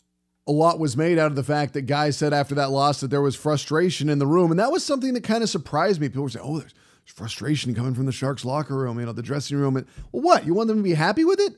a 0.48 0.52
lot 0.52 0.80
was 0.80 0.98
made 0.98 1.18
out 1.18 1.32
of 1.32 1.36
the 1.36 1.44
fact 1.44 1.74
that 1.74 1.84
guys 1.84 2.18
said 2.18 2.34
after 2.34 2.56
that 2.56 2.72
loss 2.72 3.00
that 3.00 3.10
there 3.10 3.22
was 3.22 3.36
frustration 3.36 4.10
in 4.10 4.20
the 4.20 4.28
room. 4.28 4.52
And 4.52 4.60
that 4.60 4.72
was 4.72 4.84
something 4.84 5.14
that 5.14 5.24
kind 5.24 5.44
of 5.44 5.50
surprised 5.50 6.02
me. 6.02 6.10
People 6.10 6.24
were 6.24 6.30
saying, 6.30 6.46
oh, 6.48 6.60
there's 6.60 6.74
frustration 7.06 7.76
coming 7.76 7.94
from 7.94 8.06
the 8.06 8.12
Sharks 8.12 8.44
locker 8.46 8.76
room, 8.76 9.00
you 9.00 9.06
know, 9.06 9.14
the 9.14 9.22
dressing 9.22 9.58
room. 9.58 9.78
And, 9.78 9.88
well, 10.12 10.24
what? 10.24 10.46
You 10.46 10.54
want 10.54 10.68
them 10.68 10.78
to 10.78 10.84
be 10.84 10.94
happy 10.94 11.24
with 11.24 11.40
it? 11.40 11.54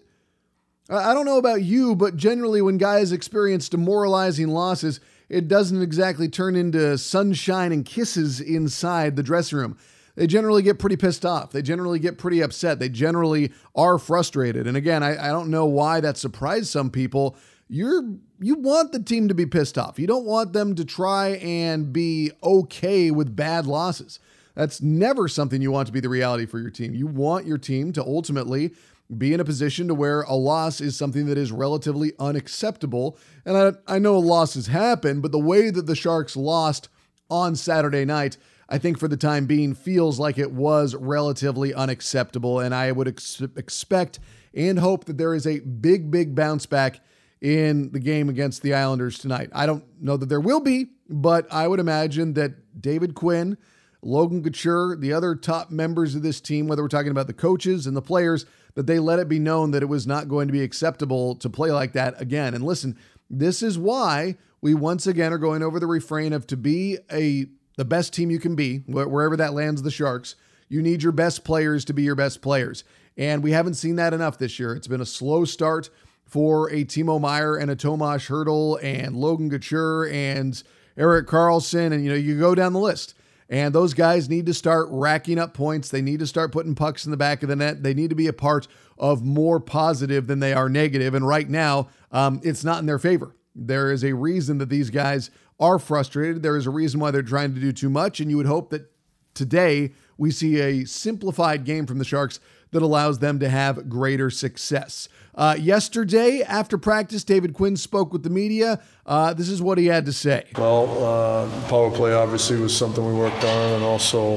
I 0.87 1.15
don't 1.15 1.25
know 1.25 1.39
about 1.39 1.63
you, 1.63 1.95
but 1.95 2.15
generally 2.15 2.61
when 2.61 2.77
guys 2.77 3.11
experience 3.11 3.69
demoralizing 3.69 4.49
losses, 4.49 4.99
it 5.29 5.47
doesn't 5.47 5.81
exactly 5.81 6.27
turn 6.27 6.55
into 6.55 6.95
sunshine 6.99 7.71
and 7.71 7.83
kisses 7.83 8.39
inside 8.39 9.15
the 9.15 9.23
dressing 9.23 9.57
room. 9.57 9.77
They 10.15 10.27
generally 10.27 10.61
get 10.61 10.79
pretty 10.79 10.97
pissed 10.97 11.25
off. 11.25 11.51
They 11.51 11.61
generally 11.61 11.99
get 11.99 12.17
pretty 12.17 12.41
upset. 12.41 12.79
They 12.79 12.89
generally 12.89 13.51
are 13.75 13.97
frustrated. 13.97 14.67
And 14.67 14.77
again, 14.77 15.03
I, 15.03 15.29
I 15.29 15.31
don't 15.31 15.49
know 15.49 15.65
why 15.65 15.99
that 15.99 16.17
surprised 16.17 16.67
some 16.67 16.89
people. 16.89 17.35
You're 17.67 18.03
you 18.39 18.55
want 18.55 18.91
the 18.91 19.01
team 19.01 19.27
to 19.27 19.33
be 19.33 19.45
pissed 19.45 19.77
off. 19.77 19.97
You 19.97 20.07
don't 20.07 20.25
want 20.25 20.53
them 20.53 20.75
to 20.75 20.85
try 20.85 21.29
and 21.37 21.91
be 21.91 22.31
okay 22.43 23.11
with 23.11 23.35
bad 23.35 23.65
losses. 23.65 24.19
That's 24.55 24.81
never 24.81 25.27
something 25.27 25.61
you 25.61 25.71
want 25.71 25.87
to 25.87 25.93
be 25.93 25.99
the 25.99 26.09
reality 26.09 26.45
for 26.45 26.59
your 26.59 26.69
team. 26.69 26.93
You 26.93 27.07
want 27.07 27.45
your 27.45 27.57
team 27.57 27.91
to 27.93 28.03
ultimately 28.03 28.73
be 29.15 29.33
in 29.33 29.39
a 29.39 29.45
position 29.45 29.87
to 29.87 29.93
where 29.93 30.21
a 30.21 30.33
loss 30.33 30.81
is 30.81 30.97
something 30.97 31.27
that 31.27 31.37
is 31.37 31.51
relatively 31.51 32.13
unacceptable. 32.19 33.17
And 33.45 33.57
I, 33.57 33.95
I 33.95 33.99
know 33.99 34.17
losses 34.17 34.67
happen, 34.67 35.21
but 35.21 35.31
the 35.31 35.39
way 35.39 35.69
that 35.69 35.85
the 35.85 35.95
Sharks 35.95 36.35
lost 36.35 36.89
on 37.29 37.55
Saturday 37.55 38.05
night, 38.05 38.37
I 38.67 38.77
think 38.77 38.99
for 38.99 39.07
the 39.07 39.17
time 39.17 39.45
being 39.45 39.75
feels 39.75 40.19
like 40.19 40.37
it 40.37 40.51
was 40.51 40.95
relatively 40.95 41.73
unacceptable. 41.73 42.59
And 42.59 42.73
I 42.73 42.91
would 42.91 43.07
ex- 43.07 43.41
expect 43.55 44.19
and 44.53 44.79
hope 44.79 45.05
that 45.05 45.17
there 45.17 45.33
is 45.33 45.45
a 45.45 45.59
big, 45.59 46.09
big 46.09 46.33
bounce 46.33 46.65
back 46.65 47.01
in 47.41 47.91
the 47.91 47.99
game 47.99 48.29
against 48.29 48.61
the 48.61 48.73
Islanders 48.73 49.19
tonight. 49.19 49.49
I 49.53 49.65
don't 49.65 49.83
know 50.01 50.17
that 50.17 50.29
there 50.29 50.39
will 50.39 50.61
be, 50.61 50.87
but 51.09 51.51
I 51.51 51.67
would 51.67 51.79
imagine 51.79 52.33
that 52.33 52.81
David 52.81 53.13
Quinn, 53.13 53.57
Logan 54.01 54.41
Couture, 54.41 54.95
the 54.95 55.13
other 55.13 55.35
top 55.35 55.69
members 55.69 56.15
of 56.15 56.23
this 56.23 56.41
team, 56.41 56.67
whether 56.67 56.81
we're 56.81 56.87
talking 56.87 57.11
about 57.11 57.27
the 57.27 57.33
coaches 57.33 57.85
and 57.85 57.95
the 57.95 58.01
players, 58.01 58.45
that 58.75 58.87
they 58.87 58.99
let 58.99 59.19
it 59.19 59.29
be 59.29 59.39
known 59.39 59.71
that 59.71 59.83
it 59.83 59.87
was 59.87 60.07
not 60.07 60.27
going 60.27 60.47
to 60.47 60.53
be 60.53 60.63
acceptable 60.63 61.35
to 61.35 61.49
play 61.49 61.71
like 61.71 61.93
that 61.93 62.19
again. 62.19 62.53
And 62.53 62.63
listen, 62.63 62.97
this 63.29 63.61
is 63.61 63.77
why 63.77 64.37
we 64.61 64.73
once 64.73 65.05
again 65.05 65.33
are 65.33 65.37
going 65.37 65.63
over 65.63 65.79
the 65.79 65.87
refrain 65.87 66.33
of 66.33 66.47
to 66.47 66.57
be 66.57 66.97
a 67.11 67.47
the 67.77 67.85
best 67.85 68.13
team 68.13 68.31
you 68.31 68.39
can 68.39 68.55
be, 68.55 68.79
wherever 68.87 69.37
that 69.37 69.53
lands 69.53 69.81
the 69.81 69.91
Sharks, 69.91 70.35
you 70.69 70.81
need 70.81 71.03
your 71.03 71.11
best 71.11 71.43
players 71.43 71.85
to 71.85 71.93
be 71.93 72.03
your 72.03 72.15
best 72.15 72.41
players. 72.41 72.83
And 73.17 73.43
we 73.43 73.51
haven't 73.51 73.75
seen 73.75 73.95
that 73.97 74.13
enough 74.13 74.37
this 74.37 74.59
year. 74.59 74.73
It's 74.73 74.87
been 74.87 75.01
a 75.01 75.05
slow 75.05 75.45
start 75.45 75.89
for 76.25 76.69
a 76.71 76.83
Timo 76.83 77.19
Meier 77.19 77.55
and 77.55 77.69
a 77.69 77.75
Tomas 77.75 78.27
Hertl 78.27 78.83
and 78.83 79.15
Logan 79.15 79.49
Couture 79.49 80.07
and 80.09 80.61
Erik 80.97 81.27
Karlsson. 81.27 81.93
And, 81.93 82.03
you 82.03 82.09
know, 82.09 82.17
you 82.17 82.39
go 82.39 82.55
down 82.55 82.73
the 82.73 82.79
list. 82.79 83.13
And 83.47 83.75
those 83.75 83.93
guys 83.93 84.27
need 84.27 84.47
to 84.47 84.55
start 84.55 84.87
racking 84.89 85.37
up 85.37 85.53
points. 85.53 85.89
They 85.89 86.01
need 86.01 86.19
to 86.19 86.27
start 86.27 86.51
putting 86.51 86.73
pucks 86.73 87.05
in 87.05 87.11
the 87.11 87.17
back 87.17 87.43
of 87.43 87.49
the 87.49 87.55
net. 87.55 87.83
They 87.83 87.93
need 87.93 88.09
to 88.09 88.15
be 88.15 88.27
a 88.27 88.33
part 88.33 88.67
of 88.97 89.23
more 89.23 89.59
positive 89.59 90.25
than 90.25 90.39
they 90.39 90.51
are 90.51 90.67
negative. 90.67 91.13
And 91.13 91.27
right 91.27 91.47
now, 91.47 91.89
um, 92.11 92.41
it's 92.43 92.63
not 92.63 92.79
in 92.79 92.87
their 92.87 92.97
favor. 92.97 93.35
There 93.53 93.91
is 93.91 94.03
a 94.03 94.13
reason 94.13 94.57
that 94.57 94.69
these 94.69 94.89
guys 94.89 95.29
are 95.59 95.79
frustrated. 95.79 96.43
There 96.43 96.57
is 96.57 96.65
a 96.65 96.71
reason 96.71 96.99
why 96.99 97.11
they're 97.11 97.21
trying 97.21 97.53
to 97.55 97.61
do 97.61 97.71
too 97.71 97.89
much. 97.89 98.19
And 98.19 98.29
you 98.29 98.37
would 98.37 98.45
hope 98.45 98.69
that 98.71 98.91
today 99.33 99.93
we 100.17 100.31
see 100.31 100.59
a 100.59 100.85
simplified 100.85 101.63
game 101.65 101.85
from 101.85 101.97
the 101.97 102.05
Sharks 102.05 102.39
that 102.71 102.81
allows 102.81 103.19
them 103.19 103.39
to 103.39 103.49
have 103.49 103.87
greater 103.87 104.29
success. 104.29 105.07
Uh, 105.33 105.55
yesterday, 105.57 106.41
after 106.41 106.77
practice, 106.77 107.23
David 107.23 107.53
Quinn 107.53 107.77
spoke 107.77 108.11
with 108.11 108.23
the 108.23 108.29
media. 108.29 108.81
Uh, 109.05 109.33
this 109.33 109.49
is 109.49 109.61
what 109.61 109.77
he 109.77 109.85
had 109.85 110.05
to 110.05 110.13
say. 110.13 110.45
Well, 110.57 111.03
uh, 111.03 111.67
power 111.69 111.91
play 111.91 112.13
obviously 112.13 112.57
was 112.57 112.75
something 112.75 113.05
we 113.05 113.13
worked 113.13 113.43
on, 113.43 113.73
and 113.73 113.83
also 113.83 114.35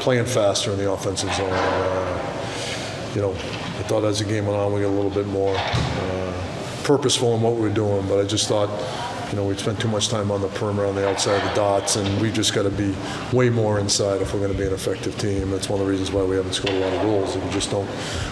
playing 0.00 0.26
faster 0.26 0.72
in 0.72 0.78
the 0.78 0.90
offensive 0.90 1.32
zone. 1.34 1.50
Uh, 1.52 3.12
you 3.14 3.20
know, 3.20 3.32
I 3.32 3.82
thought 3.82 4.04
as 4.04 4.18
the 4.18 4.24
game 4.24 4.46
went 4.46 4.58
on, 4.58 4.72
we 4.72 4.80
got 4.80 4.88
a 4.88 4.90
little 4.90 5.10
bit 5.10 5.26
more 5.26 5.54
uh, 5.56 6.32
purposeful 6.82 7.34
in 7.36 7.42
what 7.42 7.54
we 7.54 7.60
were 7.60 7.68
doing, 7.68 8.06
but 8.08 8.18
I 8.20 8.24
just 8.24 8.48
thought 8.48 8.68
you 9.30 9.36
know, 9.36 9.44
we 9.44 9.56
spent 9.56 9.80
too 9.80 9.88
much 9.88 10.08
time 10.08 10.30
on 10.30 10.40
the 10.40 10.48
perimeter 10.48 10.86
on 10.86 10.94
the 10.94 11.08
outside 11.08 11.42
of 11.42 11.48
the 11.48 11.54
dots, 11.54 11.96
and 11.96 12.20
we've 12.20 12.32
just 12.32 12.54
got 12.54 12.62
to 12.62 12.70
be 12.70 12.94
way 13.32 13.50
more 13.50 13.78
inside 13.78 14.22
if 14.22 14.32
we're 14.32 14.40
going 14.40 14.52
to 14.52 14.58
be 14.58 14.66
an 14.66 14.72
effective 14.72 15.18
team. 15.18 15.50
That's 15.50 15.68
one 15.68 15.80
of 15.80 15.86
the 15.86 15.90
reasons 15.90 16.10
why 16.12 16.22
we 16.22 16.36
haven't 16.36 16.54
scored 16.54 16.74
a 16.74 16.80
lot 16.80 16.92
of 16.92 17.02
goals. 17.02 17.36
We 17.36 17.50
just 17.50 17.70
don't, 17.70 17.88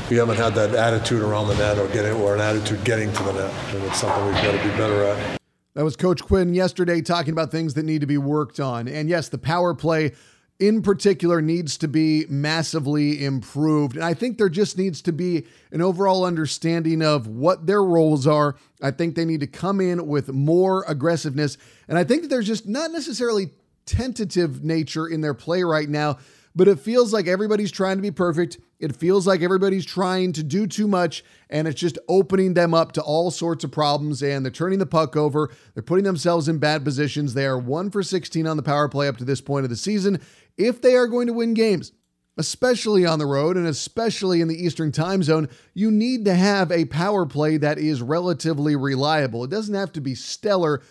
we 0.09 0.17
haven't 0.17 0.37
had 0.37 0.55
that 0.55 0.75
attitude 0.75 1.23
around 1.23 1.49
the 1.49 1.55
net 1.57 1.79
or 1.79 1.88
getting, 1.88 2.12
or 2.12 2.35
an 2.35 2.41
attitude 2.41 2.85
getting 2.85 3.12
to 3.12 3.23
the 3.25 3.33
net, 3.33 3.75
and 3.75 3.85
it's 3.85 4.00
something 4.00 4.25
we've 4.25 4.35
got 4.37 4.53
to 4.53 4.62
be 4.62 4.71
better 4.76 5.05
at. 5.05 5.38
That 5.75 5.85
was 5.85 5.95
Coach 5.95 6.23
Quinn 6.23 6.55
yesterday 6.55 7.03
talking 7.03 7.33
about 7.33 7.50
things 7.50 7.75
that 7.75 7.83
need 7.83 8.00
to 8.00 8.07
be 8.07 8.17
worked 8.17 8.61
on. 8.61 8.88
And 8.88 9.11
yes, 9.11 9.29
the 9.29 9.37
power 9.37 9.75
play 9.75 10.12
in 10.59 10.83
particular 10.83 11.43
needs 11.43 11.77
to 11.79 11.89
be 11.89 12.25
massively 12.29 13.25
improved. 13.25 13.97
And 13.97 14.05
I 14.05 14.15
think 14.15 14.39
there 14.39 14.49
just 14.49 14.79
needs 14.79 15.03
to 15.03 15.13
be 15.13 15.47
an 15.71 15.83
overall 15.83 16.25
understanding 16.25 17.03
of 17.03 17.27
what 17.27 17.67
their 17.67 17.83
roles 17.83 18.27
are. 18.27 18.57
I 18.83 18.91
think 18.91 19.15
they 19.15 19.25
need 19.25 19.41
to 19.41 19.47
come 19.47 19.81
in 19.81 20.07
with 20.07 20.33
more 20.33 20.85
aggressiveness. 20.89 21.59
And 21.89 21.99
I 21.99 22.05
think 22.05 22.23
that 22.23 22.29
there's 22.29 22.47
just 22.47 22.67
not 22.67 22.91
necessarily 22.91 23.51
tentative 23.85 24.65
nature 24.65 25.07
in 25.07 25.21
their 25.21 25.35
play 25.35 25.63
right 25.63 25.89
now, 25.89 26.19
but 26.55 26.69
it 26.69 26.81
feels 26.81 27.13
like 27.13 27.27
everybody's 27.27 27.71
trying 27.71 27.97
to 27.97 28.03
be 28.03 28.11
perfect. 28.11 28.59
It 28.79 28.97
feels 28.97 29.27
like 29.27 29.43
everybody's 29.43 29.87
trying 29.87 30.33
to 30.35 30.43
do 30.43 30.67
too 30.67 30.87
much, 30.87 31.25
and 31.49 31.67
it's 31.69 31.81
just 31.81 31.99
opening 32.09 32.55
them 32.55 32.75
up 32.75 32.93
to 32.93 33.03
all 33.03 33.31
sorts 33.31 33.65
of 33.65 33.73
problems. 33.73 34.23
And 34.23 34.45
they're 34.45 34.51
turning 34.51 34.79
the 34.79 34.87
puck 34.87 35.17
over. 35.17 35.51
They're 35.75 35.83
putting 35.83 36.05
themselves 36.05 36.49
in 36.49 36.59
bad 36.59 36.85
positions. 36.85 37.35
They 37.35 37.47
are 37.47 37.59
one 37.59 37.91
for 37.91 38.03
16 38.03 38.47
on 38.47 38.57
the 38.57 38.63
power 38.63 38.89
play 38.89 39.09
up 39.09 39.19
to 39.19 39.25
this 39.25 39.41
point 39.41 39.65
of 39.65 39.71
the 39.71 39.77
season 39.77 40.21
if 40.57 40.81
they 40.81 40.95
are 40.95 41.07
going 41.07 41.27
to 41.27 41.33
win 41.33 41.55
games, 41.55 41.93
especially 42.37 43.07
on 43.07 43.19
the 43.19 43.27
road 43.27 43.57
and 43.57 43.67
especially 43.67 44.41
in 44.41 44.49
the 44.49 44.65
Eastern 44.65 44.93
time 44.93 45.23
zone, 45.23 45.49
you 45.75 45.91
need 45.91 46.25
to 46.25 46.35
have 46.35 46.71
a 46.71 46.85
power 46.87 47.27
play 47.27 47.57
that 47.57 47.79
is 47.79 48.03
relatively 48.03 48.77
reliable. 48.77 49.45
It 49.45 49.51
doesn't 49.51 49.75
have 49.75 49.93
to 49.93 50.01
be 50.01 50.15
stellar, 50.15 50.83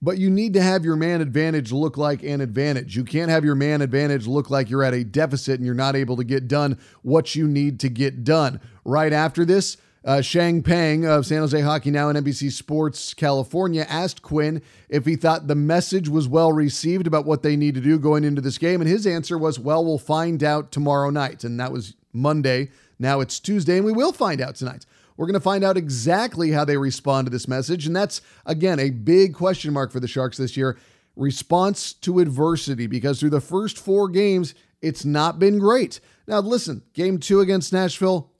but 0.00 0.18
you 0.18 0.30
need 0.30 0.54
to 0.54 0.62
have 0.62 0.84
your 0.84 0.96
man 0.96 1.20
advantage 1.20 1.72
look 1.72 1.96
like 1.96 2.22
an 2.22 2.40
advantage. 2.40 2.96
You 2.96 3.04
can't 3.04 3.30
have 3.30 3.44
your 3.44 3.54
man 3.54 3.82
advantage 3.82 4.26
look 4.26 4.50
like 4.50 4.70
you're 4.70 4.84
at 4.84 4.94
a 4.94 5.04
deficit 5.04 5.56
and 5.56 5.66
you're 5.66 5.74
not 5.74 5.96
able 5.96 6.16
to 6.16 6.24
get 6.24 6.48
done 6.48 6.78
what 7.02 7.34
you 7.34 7.46
need 7.46 7.80
to 7.80 7.88
get 7.88 8.24
done. 8.24 8.60
Right 8.84 9.12
after 9.12 9.44
this, 9.44 9.76
uh, 10.06 10.20
Sheng 10.20 10.62
Peng 10.62 11.04
of 11.04 11.26
San 11.26 11.40
Jose 11.40 11.60
Hockey 11.60 11.90
Now 11.90 12.08
and 12.08 12.24
NBC 12.24 12.52
Sports 12.52 13.12
California 13.12 13.84
asked 13.88 14.22
Quinn 14.22 14.62
if 14.88 15.04
he 15.04 15.16
thought 15.16 15.48
the 15.48 15.56
message 15.56 16.08
was 16.08 16.28
well 16.28 16.52
received 16.52 17.08
about 17.08 17.26
what 17.26 17.42
they 17.42 17.56
need 17.56 17.74
to 17.74 17.80
do 17.80 17.98
going 17.98 18.22
into 18.22 18.40
this 18.40 18.56
game. 18.56 18.80
And 18.80 18.88
his 18.88 19.04
answer 19.04 19.36
was, 19.36 19.58
well, 19.58 19.84
we'll 19.84 19.98
find 19.98 20.44
out 20.44 20.70
tomorrow 20.70 21.10
night. 21.10 21.42
And 21.42 21.58
that 21.58 21.72
was 21.72 21.96
Monday. 22.12 22.70
Now 23.00 23.18
it's 23.18 23.40
Tuesday, 23.40 23.76
and 23.76 23.84
we 23.84 23.92
will 23.92 24.12
find 24.12 24.40
out 24.40 24.54
tonight. 24.54 24.86
We're 25.16 25.26
going 25.26 25.34
to 25.34 25.40
find 25.40 25.64
out 25.64 25.76
exactly 25.76 26.52
how 26.52 26.64
they 26.64 26.76
respond 26.76 27.26
to 27.26 27.30
this 27.30 27.48
message. 27.48 27.86
And 27.86 27.96
that's, 27.96 28.20
again, 28.44 28.78
a 28.78 28.90
big 28.90 29.34
question 29.34 29.72
mark 29.72 29.90
for 29.90 29.98
the 29.98 30.08
Sharks 30.08 30.36
this 30.36 30.56
year 30.56 30.78
response 31.16 31.94
to 31.94 32.20
adversity, 32.20 32.86
because 32.86 33.18
through 33.18 33.30
the 33.30 33.40
first 33.40 33.78
four 33.78 34.08
games, 34.08 34.54
it's 34.82 35.04
not 35.04 35.38
been 35.38 35.58
great. 35.58 35.98
Now, 36.28 36.40
listen, 36.40 36.82
game 36.92 37.18
two 37.18 37.40
against 37.40 37.72
Nashville, 37.72 38.30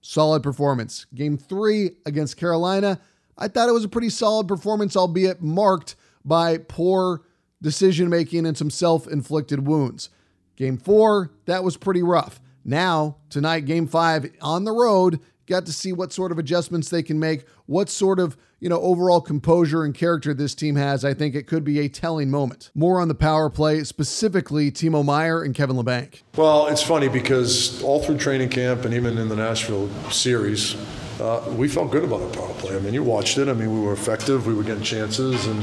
solid 0.00 0.42
performance. 0.42 1.06
Game 1.14 1.36
three 1.36 1.92
against 2.06 2.36
Carolina, 2.36 3.00
I 3.36 3.48
thought 3.48 3.68
it 3.68 3.72
was 3.72 3.84
a 3.84 3.88
pretty 3.88 4.10
solid 4.10 4.48
performance, 4.48 4.96
albeit 4.96 5.42
marked 5.42 5.96
by 6.24 6.58
poor 6.58 7.22
decision 7.62 8.08
making 8.08 8.46
and 8.46 8.56
some 8.56 8.70
self 8.70 9.06
inflicted 9.06 9.66
wounds. 9.66 10.10
Game 10.56 10.76
four, 10.76 11.30
that 11.46 11.64
was 11.64 11.76
pretty 11.76 12.02
rough. 12.02 12.40
Now, 12.64 13.16
tonight, 13.30 13.64
game 13.64 13.86
five 13.86 14.30
on 14.42 14.64
the 14.64 14.72
road, 14.72 15.20
got 15.46 15.66
to 15.66 15.72
see 15.72 15.92
what 15.92 16.12
sort 16.12 16.32
of 16.32 16.38
adjustments 16.38 16.90
they 16.90 17.02
can 17.02 17.18
make, 17.18 17.46
what 17.66 17.88
sort 17.88 18.20
of 18.20 18.36
you 18.60 18.68
know, 18.68 18.80
overall 18.80 19.20
composure 19.20 19.84
and 19.84 19.94
character 19.94 20.34
this 20.34 20.54
team 20.54 20.76
has, 20.76 21.04
I 21.04 21.14
think 21.14 21.34
it 21.34 21.46
could 21.46 21.64
be 21.64 21.80
a 21.80 21.88
telling 21.88 22.30
moment. 22.30 22.70
More 22.74 23.00
on 23.00 23.08
the 23.08 23.14
power 23.14 23.50
play, 23.50 23.82
specifically 23.84 24.70
Timo 24.70 25.04
Meier 25.04 25.42
and 25.42 25.54
Kevin 25.54 25.76
Labanc. 25.76 26.22
Well, 26.36 26.66
it's 26.68 26.82
funny 26.82 27.08
because 27.08 27.82
all 27.82 28.02
through 28.02 28.18
training 28.18 28.50
camp 28.50 28.84
and 28.84 28.94
even 28.94 29.18
in 29.18 29.28
the 29.28 29.36
Nashville 29.36 29.88
series, 30.10 30.76
uh, 31.20 31.52
we 31.56 31.68
felt 31.68 31.90
good 31.90 32.04
about 32.04 32.20
our 32.22 32.30
power 32.30 32.54
play. 32.54 32.76
I 32.76 32.80
mean, 32.80 32.94
you 32.94 33.02
watched 33.02 33.38
it. 33.38 33.48
I 33.48 33.52
mean, 33.54 33.72
we 33.72 33.80
were 33.80 33.92
effective. 33.92 34.46
We 34.46 34.54
were 34.54 34.62
getting 34.62 34.82
chances, 34.82 35.46
and 35.46 35.62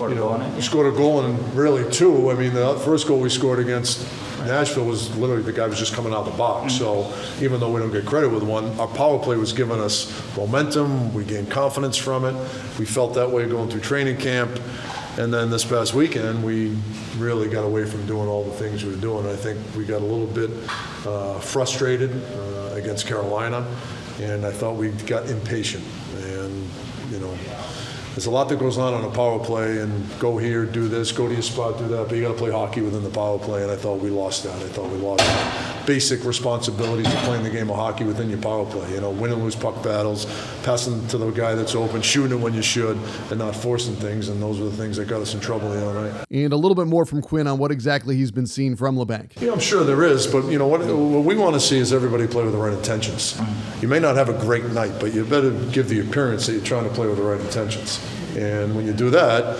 scored 0.00 0.12
you 0.12 0.16
know, 0.16 0.32
a 0.32 0.38
goal. 0.38 0.50
We 0.50 0.62
scored 0.62 0.94
a 0.94 0.96
goal, 0.96 1.24
and 1.24 1.54
really 1.54 1.90
two. 1.90 2.30
I 2.30 2.34
mean, 2.34 2.54
the 2.54 2.74
first 2.76 3.06
goal 3.06 3.20
we 3.20 3.28
scored 3.28 3.58
against 3.58 4.06
Nashville 4.46 4.86
was 4.86 5.14
literally 5.16 5.42
the 5.42 5.52
guy 5.52 5.66
was 5.66 5.78
just 5.78 5.92
coming 5.92 6.14
out 6.14 6.20
of 6.20 6.32
the 6.32 6.38
box. 6.38 6.74
Mm-hmm. 6.74 7.38
So 7.38 7.44
even 7.44 7.60
though 7.60 7.70
we 7.70 7.80
don't 7.80 7.92
get 7.92 8.06
credit 8.06 8.30
with 8.30 8.42
one, 8.42 8.78
our 8.80 8.88
power 8.88 9.18
play 9.18 9.36
was 9.36 9.52
giving 9.52 9.78
us 9.78 10.10
momentum. 10.36 11.12
We 11.12 11.24
gained 11.24 11.50
confidence 11.50 11.98
from 11.98 12.24
it. 12.24 12.34
We 12.78 12.86
felt 12.86 13.14
that 13.14 13.30
way 13.30 13.46
going 13.46 13.68
through 13.68 13.80
training 13.80 14.16
camp. 14.16 14.58
And 15.18 15.34
then 15.34 15.50
this 15.50 15.64
past 15.64 15.92
weekend, 15.92 16.42
we 16.42 16.78
really 17.18 17.50
got 17.50 17.64
away 17.64 17.84
from 17.84 18.06
doing 18.06 18.26
all 18.26 18.44
the 18.44 18.52
things 18.52 18.84
we 18.84 18.92
were 18.92 19.00
doing. 19.00 19.26
I 19.26 19.36
think 19.36 19.58
we 19.76 19.84
got 19.84 20.00
a 20.00 20.04
little 20.04 20.26
bit 20.26 20.50
uh, 21.06 21.38
frustrated 21.40 22.10
uh, 22.32 22.70
against 22.72 23.06
Carolina, 23.06 23.66
and 24.20 24.46
I 24.46 24.52
thought 24.52 24.76
we 24.76 24.90
got 24.90 25.28
impatient. 25.28 25.84
And, 26.16 26.70
you 27.10 27.18
know, 27.18 27.36
there's 28.10 28.26
a 28.26 28.30
lot 28.30 28.48
that 28.48 28.58
goes 28.58 28.76
on 28.76 28.92
on 28.92 29.04
a 29.04 29.10
power 29.10 29.38
play 29.38 29.78
and 29.78 30.04
go 30.18 30.36
here, 30.36 30.64
do 30.64 30.88
this, 30.88 31.12
go 31.12 31.28
to 31.28 31.32
your 31.32 31.42
spot, 31.42 31.78
do 31.78 31.86
that, 31.88 32.08
but 32.08 32.16
you 32.16 32.22
got 32.22 32.32
to 32.32 32.38
play 32.38 32.50
hockey 32.50 32.80
within 32.80 33.04
the 33.04 33.10
power 33.10 33.38
play, 33.38 33.62
and 33.62 33.70
I 33.70 33.76
thought 33.76 34.00
we 34.00 34.10
lost 34.10 34.44
that. 34.44 34.56
I 34.56 34.68
thought 34.68 34.90
we 34.90 34.98
lost 34.98 35.86
basic 35.86 36.24
responsibilities 36.24 37.06
of 37.06 37.18
playing 37.20 37.42
the 37.42 37.50
game 37.50 37.70
of 37.70 37.76
hockey 37.76 38.04
within 38.04 38.28
your 38.28 38.40
power 38.40 38.64
play. 38.66 38.92
You 38.92 39.00
know, 39.00 39.10
win 39.10 39.32
and 39.32 39.42
lose 39.42 39.56
puck 39.56 39.82
battles, 39.82 40.26
passing 40.62 41.06
to 41.08 41.18
the 41.18 41.30
guy 41.30 41.54
that's 41.54 41.74
open, 41.74 42.02
shooting 42.02 42.38
it 42.38 42.40
when 42.40 42.54
you 42.54 42.62
should, 42.62 42.98
and 43.30 43.38
not 43.38 43.54
forcing 43.54 43.94
things, 43.96 44.28
and 44.28 44.42
those 44.42 44.58
were 44.58 44.66
the 44.68 44.76
things 44.76 44.96
that 44.96 45.06
got 45.08 45.20
us 45.20 45.34
in 45.34 45.40
trouble 45.40 45.70
the 45.70 45.88
other 45.88 46.10
night. 46.10 46.24
And 46.30 46.52
a 46.52 46.56
little 46.56 46.74
bit 46.74 46.86
more 46.86 47.04
from 47.06 47.22
Quinn 47.22 47.46
on 47.46 47.58
what 47.58 47.70
exactly 47.70 48.16
he's 48.16 48.30
been 48.30 48.46
seeing 48.46 48.76
from 48.76 48.96
Labanc. 48.96 49.40
Yeah, 49.40 49.52
I'm 49.52 49.60
sure 49.60 49.84
there 49.84 50.02
is, 50.02 50.26
but 50.26 50.46
you 50.46 50.58
know 50.58 50.66
what, 50.66 50.80
what 50.80 51.24
we 51.24 51.36
want 51.36 51.54
to 51.54 51.60
see 51.60 51.78
is 51.78 51.92
everybody 51.92 52.26
play 52.26 52.44
with 52.44 52.52
the 52.52 52.58
right 52.58 52.72
intentions. 52.72 53.40
You 53.80 53.88
may 53.88 54.00
not 54.00 54.16
have 54.16 54.28
a 54.28 54.38
great 54.38 54.64
night, 54.66 54.92
but 55.00 55.14
you 55.14 55.24
better 55.24 55.50
give 55.72 55.88
the 55.88 56.00
appearance 56.00 56.46
that 56.46 56.52
you're 56.52 56.64
trying 56.64 56.84
to 56.84 56.94
play 56.94 57.06
with 57.06 57.16
the 57.16 57.22
right 57.22 57.40
intentions. 57.40 58.00
And 58.36 58.74
when 58.74 58.86
you 58.86 58.92
do 58.92 59.10
that, 59.10 59.58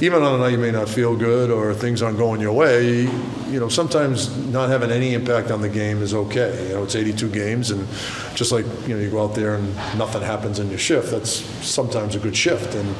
even 0.00 0.22
on 0.22 0.34
a 0.34 0.38
night 0.38 0.50
you 0.52 0.58
may 0.58 0.72
not 0.72 0.88
feel 0.88 1.16
good 1.16 1.50
or 1.50 1.72
things 1.74 2.02
aren't 2.02 2.18
going 2.18 2.40
your 2.40 2.52
way, 2.52 3.02
you 3.02 3.60
know, 3.60 3.68
sometimes 3.68 4.36
not 4.48 4.68
having 4.68 4.90
any 4.90 5.14
impact 5.14 5.50
on 5.52 5.60
the 5.60 5.68
game 5.68 6.02
is 6.02 6.12
okay. 6.12 6.68
You 6.68 6.74
know, 6.74 6.82
it's 6.82 6.96
82 6.96 7.28
games, 7.28 7.70
and 7.70 7.86
just 8.34 8.50
like, 8.50 8.66
you 8.88 8.94
know, 8.94 9.00
you 9.00 9.10
go 9.10 9.22
out 9.22 9.34
there 9.34 9.54
and 9.54 9.76
nothing 9.96 10.22
happens 10.22 10.58
in 10.58 10.70
your 10.70 10.78
shift, 10.78 11.12
that's 11.12 11.30
sometimes 11.64 12.16
a 12.16 12.18
good 12.18 12.36
shift. 12.36 12.74
And, 12.74 12.94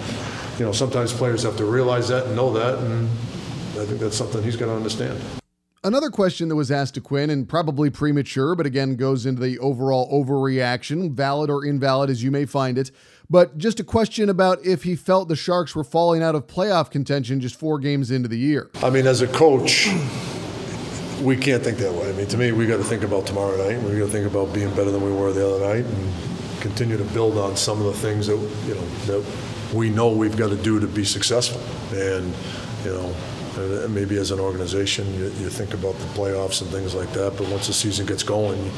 you 0.58 0.64
know, 0.64 0.72
sometimes 0.72 1.12
players 1.12 1.42
have 1.42 1.56
to 1.56 1.64
realize 1.64 2.08
that 2.08 2.26
and 2.26 2.36
know 2.36 2.52
that, 2.52 2.78
and 2.78 3.08
I 3.80 3.84
think 3.84 3.98
that's 3.98 4.16
something 4.16 4.42
he's 4.42 4.56
got 4.56 4.66
to 4.66 4.74
understand. 4.74 5.20
Another 5.84 6.10
question 6.10 6.48
that 6.48 6.54
was 6.54 6.70
asked 6.70 6.94
to 6.94 7.00
Quinn, 7.00 7.28
and 7.28 7.48
probably 7.48 7.90
premature, 7.90 8.54
but 8.54 8.66
again 8.66 8.94
goes 8.94 9.26
into 9.26 9.42
the 9.42 9.58
overall 9.58 10.08
overreaction, 10.12 11.10
valid 11.10 11.50
or 11.50 11.64
invalid 11.64 12.08
as 12.08 12.22
you 12.22 12.30
may 12.30 12.44
find 12.44 12.78
it. 12.78 12.92
But 13.28 13.58
just 13.58 13.80
a 13.80 13.84
question 13.84 14.28
about 14.28 14.64
if 14.64 14.84
he 14.84 14.94
felt 14.94 15.26
the 15.26 15.34
Sharks 15.34 15.74
were 15.74 15.82
falling 15.82 16.22
out 16.22 16.36
of 16.36 16.46
playoff 16.46 16.88
contention 16.88 17.40
just 17.40 17.58
four 17.58 17.80
games 17.80 18.12
into 18.12 18.28
the 18.28 18.38
year. 18.38 18.70
I 18.76 18.90
mean, 18.90 19.08
as 19.08 19.22
a 19.22 19.26
coach, 19.26 19.88
we 21.20 21.36
can't 21.36 21.64
think 21.64 21.78
that 21.78 21.92
way. 21.92 22.10
I 22.10 22.12
mean, 22.12 22.28
to 22.28 22.36
me, 22.36 22.52
we 22.52 22.68
got 22.68 22.76
to 22.76 22.84
think 22.84 23.02
about 23.02 23.26
tomorrow 23.26 23.56
night. 23.56 23.82
We 23.82 23.98
got 23.98 24.06
to 24.06 24.12
think 24.12 24.30
about 24.30 24.54
being 24.54 24.70
better 24.76 24.92
than 24.92 25.02
we 25.02 25.10
were 25.10 25.32
the 25.32 25.44
other 25.44 25.66
night, 25.66 25.84
and 25.84 26.60
continue 26.60 26.96
to 26.96 27.04
build 27.06 27.36
on 27.36 27.56
some 27.56 27.80
of 27.80 27.86
the 27.86 27.94
things 27.94 28.28
that 28.28 28.36
you 28.36 28.74
know 28.76 28.86
that 29.06 29.74
we 29.74 29.90
know 29.90 30.12
we've 30.12 30.36
got 30.36 30.50
to 30.50 30.56
do 30.56 30.78
to 30.78 30.86
be 30.86 31.04
successful. 31.04 31.60
And 31.92 32.32
you 32.84 32.92
know, 32.92 33.12
maybe 33.88 34.16
as 34.16 34.30
an 34.30 34.40
organization, 34.40 35.12
you, 35.14 35.24
you, 35.24 35.48
think 35.48 35.74
about 35.74 35.94
the 35.98 36.06
playoffs 36.06 36.62
and 36.62 36.70
things 36.70 36.94
like 36.94 37.12
that. 37.12 37.36
But 37.36 37.48
once 37.48 37.66
the 37.66 37.72
season 37.72 38.06
gets 38.06 38.22
going, 38.22 38.64
you, 38.64 38.70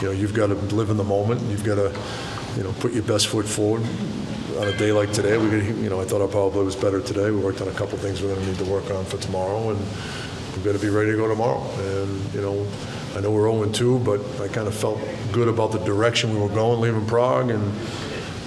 you 0.00 0.06
know, 0.08 0.12
you've 0.12 0.34
got 0.34 0.48
to 0.48 0.54
live 0.54 0.90
in 0.90 0.96
the 0.96 1.04
moment. 1.04 1.40
And 1.40 1.50
you've 1.50 1.64
got 1.64 1.76
to 1.76 1.92
you 2.56 2.62
know, 2.62 2.72
put 2.80 2.92
your 2.92 3.02
best 3.02 3.28
foot 3.28 3.46
forward. 3.46 3.82
On 4.58 4.68
a 4.68 4.76
day 4.76 4.92
like 4.92 5.12
today, 5.12 5.38
we 5.38 5.48
you 5.82 5.88
know, 5.88 6.00
I 6.00 6.04
thought 6.04 6.20
our 6.20 6.28
power 6.28 6.50
play 6.50 6.62
was 6.62 6.76
better 6.76 7.00
today. 7.00 7.30
We 7.30 7.38
worked 7.38 7.60
on 7.60 7.68
a 7.68 7.72
couple 7.72 7.98
things 7.98 8.22
we're 8.22 8.34
going 8.34 8.40
to 8.40 8.46
need 8.46 8.58
to 8.58 8.70
work 8.70 8.90
on 8.90 9.04
for 9.04 9.16
tomorrow, 9.16 9.70
and 9.70 9.78
we've 9.78 10.64
got 10.64 10.72
to 10.72 10.78
be 10.78 10.90
ready 10.90 11.12
to 11.12 11.16
go 11.16 11.26
tomorrow. 11.26 11.62
And 11.78 12.34
you 12.34 12.42
know, 12.42 12.66
I 13.16 13.20
know 13.20 13.30
we're 13.30 13.50
0 13.50 13.72
2, 13.72 13.98
but 14.00 14.20
I 14.40 14.48
kind 14.48 14.68
of 14.68 14.74
felt 14.74 15.00
good 15.32 15.48
about 15.48 15.72
the 15.72 15.78
direction 15.78 16.34
we 16.34 16.40
were 16.40 16.48
going 16.48 16.80
leaving 16.80 17.06
Prague, 17.06 17.50
and 17.50 17.72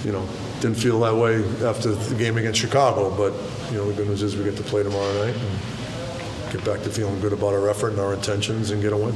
you 0.03 0.11
know, 0.11 0.27
didn't 0.65 0.81
feel 0.81 0.99
that 1.01 1.15
way 1.15 1.43
after 1.63 1.93
the 1.93 2.15
game 2.15 2.37
against 2.37 2.59
Chicago. 2.59 3.15
But 3.15 3.33
you 3.71 3.77
know, 3.77 3.87
the 3.87 3.93
good 3.93 4.07
news 4.07 4.23
is 4.23 4.35
we 4.35 4.43
get 4.43 4.57
to 4.57 4.63
play 4.63 4.81
tomorrow 4.81 5.13
night 5.23 5.35
and 5.35 6.51
get 6.51 6.65
back 6.65 6.81
to 6.83 6.89
feeling 6.89 7.19
good 7.21 7.33
about 7.33 7.53
our 7.53 7.69
effort 7.69 7.89
and 7.89 7.99
our 7.99 8.15
intentions 8.15 8.71
and 8.71 8.81
get 8.81 8.91
a 8.91 8.97
win. 8.97 9.15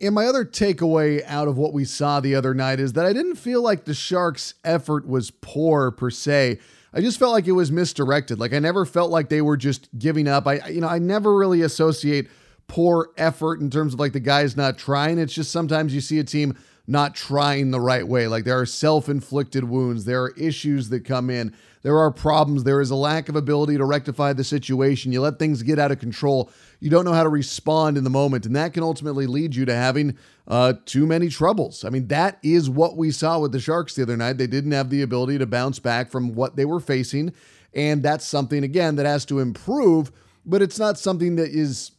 And 0.00 0.14
my 0.14 0.26
other 0.26 0.44
takeaway 0.44 1.24
out 1.26 1.48
of 1.48 1.58
what 1.58 1.72
we 1.72 1.84
saw 1.84 2.20
the 2.20 2.36
other 2.36 2.54
night 2.54 2.78
is 2.78 2.92
that 2.92 3.04
I 3.04 3.12
didn't 3.12 3.34
feel 3.34 3.60
like 3.60 3.86
the 3.86 3.94
Sharks' 3.94 4.54
effort 4.62 5.08
was 5.08 5.32
poor 5.32 5.90
per 5.90 6.10
se. 6.10 6.60
I 6.92 7.00
just 7.00 7.18
felt 7.18 7.32
like 7.32 7.48
it 7.48 7.52
was 7.52 7.72
misdirected. 7.72 8.38
Like 8.38 8.52
I 8.52 8.60
never 8.60 8.84
felt 8.84 9.10
like 9.10 9.28
they 9.28 9.42
were 9.42 9.56
just 9.56 9.88
giving 9.98 10.28
up. 10.28 10.46
I 10.46 10.68
you 10.68 10.80
know, 10.80 10.88
I 10.88 11.00
never 11.00 11.34
really 11.34 11.62
associate 11.62 12.28
poor 12.68 13.10
effort 13.16 13.60
in 13.60 13.68
terms 13.70 13.94
of 13.94 14.00
like 14.00 14.12
the 14.12 14.20
guys 14.20 14.56
not 14.56 14.78
trying. 14.78 15.18
It's 15.18 15.34
just 15.34 15.50
sometimes 15.50 15.92
you 15.92 16.00
see 16.00 16.20
a 16.20 16.24
team 16.24 16.56
not 16.88 17.14
trying 17.14 17.70
the 17.70 17.80
right 17.80 18.08
way. 18.08 18.26
Like 18.26 18.44
there 18.44 18.58
are 18.58 18.66
self-inflicted 18.66 19.62
wounds, 19.62 20.06
there 20.06 20.22
are 20.22 20.30
issues 20.30 20.88
that 20.88 21.04
come 21.04 21.30
in. 21.30 21.54
There 21.82 21.98
are 21.98 22.10
problems. 22.10 22.64
There 22.64 22.80
is 22.80 22.90
a 22.90 22.96
lack 22.96 23.28
of 23.28 23.36
ability 23.36 23.76
to 23.76 23.84
rectify 23.84 24.32
the 24.32 24.42
situation. 24.42 25.12
You 25.12 25.20
let 25.20 25.38
things 25.38 25.62
get 25.62 25.78
out 25.78 25.92
of 25.92 26.00
control. 26.00 26.50
You 26.80 26.90
don't 26.90 27.04
know 27.04 27.12
how 27.12 27.22
to 27.22 27.28
respond 27.28 27.96
in 27.96 28.02
the 28.02 28.10
moment. 28.10 28.46
And 28.46 28.56
that 28.56 28.74
can 28.74 28.82
ultimately 28.82 29.26
lead 29.26 29.54
you 29.54 29.64
to 29.64 29.74
having 29.74 30.18
uh, 30.48 30.74
too 30.86 31.06
many 31.06 31.28
troubles. 31.28 31.84
I 31.84 31.90
mean, 31.90 32.08
that 32.08 32.38
is 32.42 32.68
what 32.68 32.96
we 32.96 33.12
saw 33.12 33.38
with 33.38 33.52
the 33.52 33.60
Sharks 33.60 33.94
the 33.94 34.02
other 34.02 34.16
night. 34.16 34.38
They 34.38 34.48
didn't 34.48 34.72
have 34.72 34.90
the 34.90 35.02
ability 35.02 35.38
to 35.38 35.46
bounce 35.46 35.78
back 35.78 36.10
from 36.10 36.34
what 36.34 36.56
they 36.56 36.64
were 36.64 36.80
facing. 36.80 37.32
And 37.72 38.02
that's 38.02 38.24
something, 38.24 38.64
again, 38.64 38.96
that 38.96 39.06
has 39.06 39.24
to 39.26 39.38
improve, 39.38 40.10
but 40.44 40.62
it's 40.62 40.80
not 40.80 40.98
something 40.98 41.36
that 41.36 41.50
is, 41.50 41.92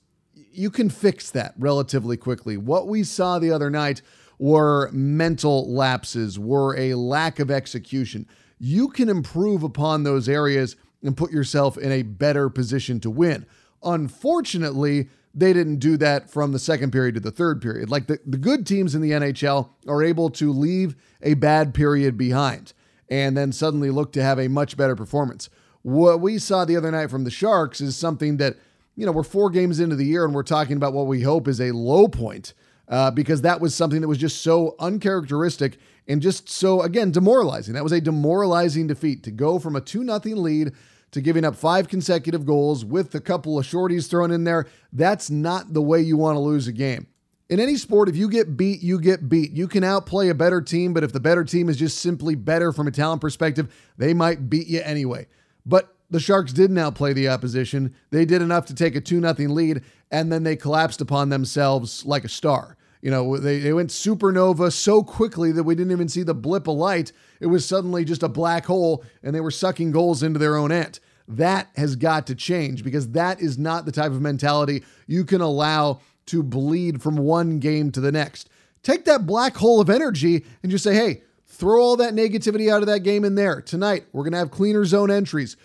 you 0.51 0.69
can 0.69 0.89
fix 0.89 1.31
that 1.31 1.53
relatively 1.57 2.17
quickly. 2.17 2.57
What 2.57 2.87
we 2.87 3.03
saw 3.03 3.39
the 3.39 3.51
other 3.51 3.69
night 3.69 4.01
were 4.39 4.89
mental 4.91 5.71
lapses, 5.71 6.39
were 6.39 6.75
a 6.77 6.95
lack 6.95 7.39
of 7.39 7.51
execution 7.51 8.25
you 8.59 8.89
can 8.89 9.09
improve 9.09 9.63
upon 9.63 10.03
those 10.03 10.27
areas 10.27 10.75
and 11.01 11.15
put 11.15 11.31
yourself 11.31 11.77
in 11.77 11.91
a 11.91 12.01
better 12.01 12.49
position 12.49 12.99
to 12.99 13.09
win. 13.09 13.45
Unfortunately, 13.83 15.07
they 15.33 15.53
didn't 15.53 15.77
do 15.77 15.95
that 15.95 16.29
from 16.29 16.51
the 16.51 16.59
second 16.59 16.91
period 16.91 17.15
to 17.15 17.21
the 17.21 17.31
third 17.31 17.61
period. 17.61 17.89
Like 17.89 18.07
the, 18.07 18.19
the 18.25 18.37
good 18.37 18.67
teams 18.67 18.93
in 18.93 19.01
the 19.01 19.11
NHL 19.11 19.69
are 19.87 20.03
able 20.03 20.29
to 20.31 20.51
leave 20.51 20.95
a 21.21 21.35
bad 21.35 21.73
period 21.73 22.17
behind 22.17 22.73
and 23.09 23.37
then 23.37 23.51
suddenly 23.51 23.89
look 23.89 24.11
to 24.13 24.21
have 24.21 24.39
a 24.39 24.49
much 24.49 24.75
better 24.75 24.95
performance. 24.95 25.49
What 25.81 26.19
we 26.19 26.37
saw 26.37 26.65
the 26.65 26.75
other 26.75 26.91
night 26.91 27.09
from 27.09 27.23
the 27.23 27.31
Sharks 27.31 27.79
is 27.79 27.95
something 27.95 28.37
that, 28.37 28.57
you 28.95 29.05
know, 29.05 29.13
we're 29.13 29.23
four 29.23 29.49
games 29.49 29.79
into 29.79 29.95
the 29.95 30.05
year 30.05 30.25
and 30.25 30.35
we're 30.35 30.43
talking 30.43 30.75
about 30.75 30.93
what 30.93 31.07
we 31.07 31.21
hope 31.21 31.47
is 31.47 31.61
a 31.61 31.71
low 31.71 32.09
point 32.09 32.53
uh, 32.89 33.11
because 33.11 33.41
that 33.43 33.61
was 33.61 33.75
something 33.75 34.01
that 34.01 34.07
was 34.07 34.17
just 34.17 34.41
so 34.41 34.75
uncharacteristic 34.79 35.77
and 36.07 36.21
just 36.21 36.49
so, 36.49 36.81
again, 36.81 37.11
demoralizing. 37.11 37.75
That 37.75 37.83
was 37.83 37.91
a 37.91 38.01
demoralizing 38.01 38.87
defeat 38.87 39.23
to 39.23 39.31
go 39.31 39.59
from 39.59 39.75
a 39.75 39.81
2 39.81 40.03
0 40.03 40.19
lead 40.35 40.71
to 41.11 41.21
giving 41.21 41.45
up 41.45 41.55
five 41.55 41.87
consecutive 41.87 42.45
goals 42.45 42.83
with 42.83 43.13
a 43.15 43.21
couple 43.21 43.57
of 43.57 43.65
shorties 43.65 44.09
thrown 44.09 44.31
in 44.31 44.43
there. 44.43 44.67
That's 44.91 45.29
not 45.29 45.73
the 45.73 45.81
way 45.81 46.01
you 46.01 46.17
want 46.17 46.35
to 46.35 46.39
lose 46.39 46.67
a 46.67 46.71
game. 46.71 47.07
In 47.47 47.59
any 47.59 47.77
sport, 47.77 48.09
if 48.09 48.15
you 48.15 48.29
get 48.29 48.57
beat, 48.57 48.81
you 48.81 48.99
get 48.99 49.27
beat. 49.27 49.51
You 49.51 49.67
can 49.67 49.83
outplay 49.83 50.29
a 50.29 50.35
better 50.35 50.61
team, 50.61 50.93
but 50.93 51.03
if 51.03 51.11
the 51.11 51.19
better 51.19 51.43
team 51.43 51.67
is 51.67 51.77
just 51.77 51.99
simply 51.99 52.35
better 52.35 52.71
from 52.71 52.87
a 52.87 52.91
talent 52.91 53.21
perspective, 53.21 53.73
they 53.97 54.13
might 54.13 54.51
beat 54.51 54.67
you 54.67 54.81
anyway. 54.81 55.25
But 55.65 55.95
the 56.11 56.19
Sharks 56.19 56.53
didn't 56.53 56.93
play 56.93 57.13
the 57.13 57.29
opposition. 57.29 57.95
They 58.11 58.25
did 58.25 58.43
enough 58.43 58.65
to 58.67 58.75
take 58.75 58.95
a 58.95 59.01
2 59.01 59.21
0 59.21 59.33
lead, 59.51 59.81
and 60.11 60.31
then 60.31 60.43
they 60.43 60.55
collapsed 60.55 61.01
upon 61.01 61.29
themselves 61.29 62.05
like 62.05 62.23
a 62.23 62.29
star. 62.29 62.77
You 63.01 63.11
know, 63.11 63.37
they, 63.37 63.59
they 63.59 63.71
went 63.71 63.91
supernova 63.91 64.73
so 64.73 65.03
quickly 65.03 65.51
that 65.53 65.63
we 65.63 65.75
didn't 65.75 65.91
even 65.91 66.09
see 66.09 66.23
the 66.23 66.33
blip 66.33 66.67
of 66.67 66.75
light. 66.75 67.11
It 67.39 67.47
was 67.47 67.65
suddenly 67.65 68.03
just 68.03 68.23
a 68.23 68.29
black 68.29 68.65
hole 68.65 69.03
and 69.23 69.33
they 69.33 69.39
were 69.39 69.51
sucking 69.51 69.91
goals 69.91 70.21
into 70.21 70.39
their 70.39 70.57
own 70.57 70.71
end. 70.71 70.99
That 71.27 71.69
has 71.75 71.95
got 71.95 72.27
to 72.27 72.35
change 72.35 72.83
because 72.83 73.11
that 73.11 73.39
is 73.39 73.57
not 73.57 73.85
the 73.85 73.91
type 73.91 74.11
of 74.11 74.21
mentality 74.21 74.83
you 75.07 75.23
can 75.23 75.41
allow 75.41 76.01
to 76.25 76.43
bleed 76.43 77.01
from 77.01 77.17
one 77.17 77.59
game 77.59 77.91
to 77.91 78.01
the 78.01 78.11
next. 78.11 78.49
Take 78.83 79.05
that 79.05 79.25
black 79.25 79.55
hole 79.55 79.79
of 79.79 79.89
energy 79.89 80.45
and 80.61 80.71
just 80.71 80.83
say, 80.83 80.95
hey, 80.95 81.23
throw 81.45 81.81
all 81.81 81.97
that 81.97 82.13
negativity 82.13 82.71
out 82.71 82.81
of 82.81 82.87
that 82.87 83.01
game 83.01 83.23
in 83.23 83.35
there. 83.35 83.61
Tonight, 83.61 84.05
we're 84.11 84.23
going 84.23 84.33
to 84.33 84.39
have 84.39 84.51
cleaner 84.51 84.85
zone 84.85 85.11
entries. 85.11 85.57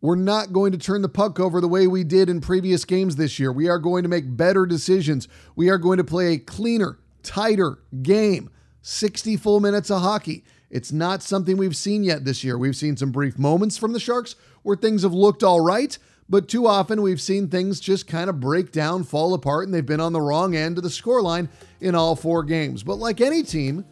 We're 0.00 0.16
not 0.16 0.52
going 0.52 0.72
to 0.72 0.78
turn 0.78 1.02
the 1.02 1.08
puck 1.08 1.40
over 1.40 1.60
the 1.60 1.68
way 1.68 1.86
we 1.86 2.04
did 2.04 2.28
in 2.28 2.40
previous 2.40 2.84
games 2.84 3.16
this 3.16 3.38
year. 3.38 3.50
We 3.50 3.68
are 3.68 3.78
going 3.78 4.02
to 4.02 4.08
make 4.08 4.36
better 4.36 4.66
decisions. 4.66 5.26
We 5.54 5.70
are 5.70 5.78
going 5.78 5.98
to 5.98 6.04
play 6.04 6.34
a 6.34 6.38
cleaner, 6.38 6.98
tighter 7.22 7.78
game. 8.02 8.50
60 8.82 9.36
full 9.36 9.58
minutes 9.58 9.90
of 9.90 10.02
hockey. 10.02 10.44
It's 10.70 10.92
not 10.92 11.22
something 11.22 11.56
we've 11.56 11.76
seen 11.76 12.04
yet 12.04 12.24
this 12.24 12.44
year. 12.44 12.58
We've 12.58 12.76
seen 12.76 12.96
some 12.96 13.10
brief 13.10 13.38
moments 13.38 13.76
from 13.76 13.92
the 13.92 14.00
Sharks 14.00 14.36
where 14.62 14.76
things 14.76 15.02
have 15.02 15.12
looked 15.12 15.42
all 15.42 15.60
right, 15.60 15.96
but 16.28 16.48
too 16.48 16.66
often 16.66 17.02
we've 17.02 17.20
seen 17.20 17.48
things 17.48 17.80
just 17.80 18.06
kind 18.06 18.30
of 18.30 18.38
break 18.38 18.70
down, 18.70 19.02
fall 19.02 19.34
apart, 19.34 19.64
and 19.64 19.74
they've 19.74 19.84
been 19.84 20.00
on 20.00 20.12
the 20.12 20.20
wrong 20.20 20.54
end 20.54 20.76
of 20.76 20.84
the 20.84 20.90
scoreline 20.90 21.48
in 21.80 21.94
all 21.94 22.14
four 22.14 22.44
games. 22.44 22.82
But 22.82 22.96
like 22.96 23.20
any 23.20 23.42
team, 23.42 23.84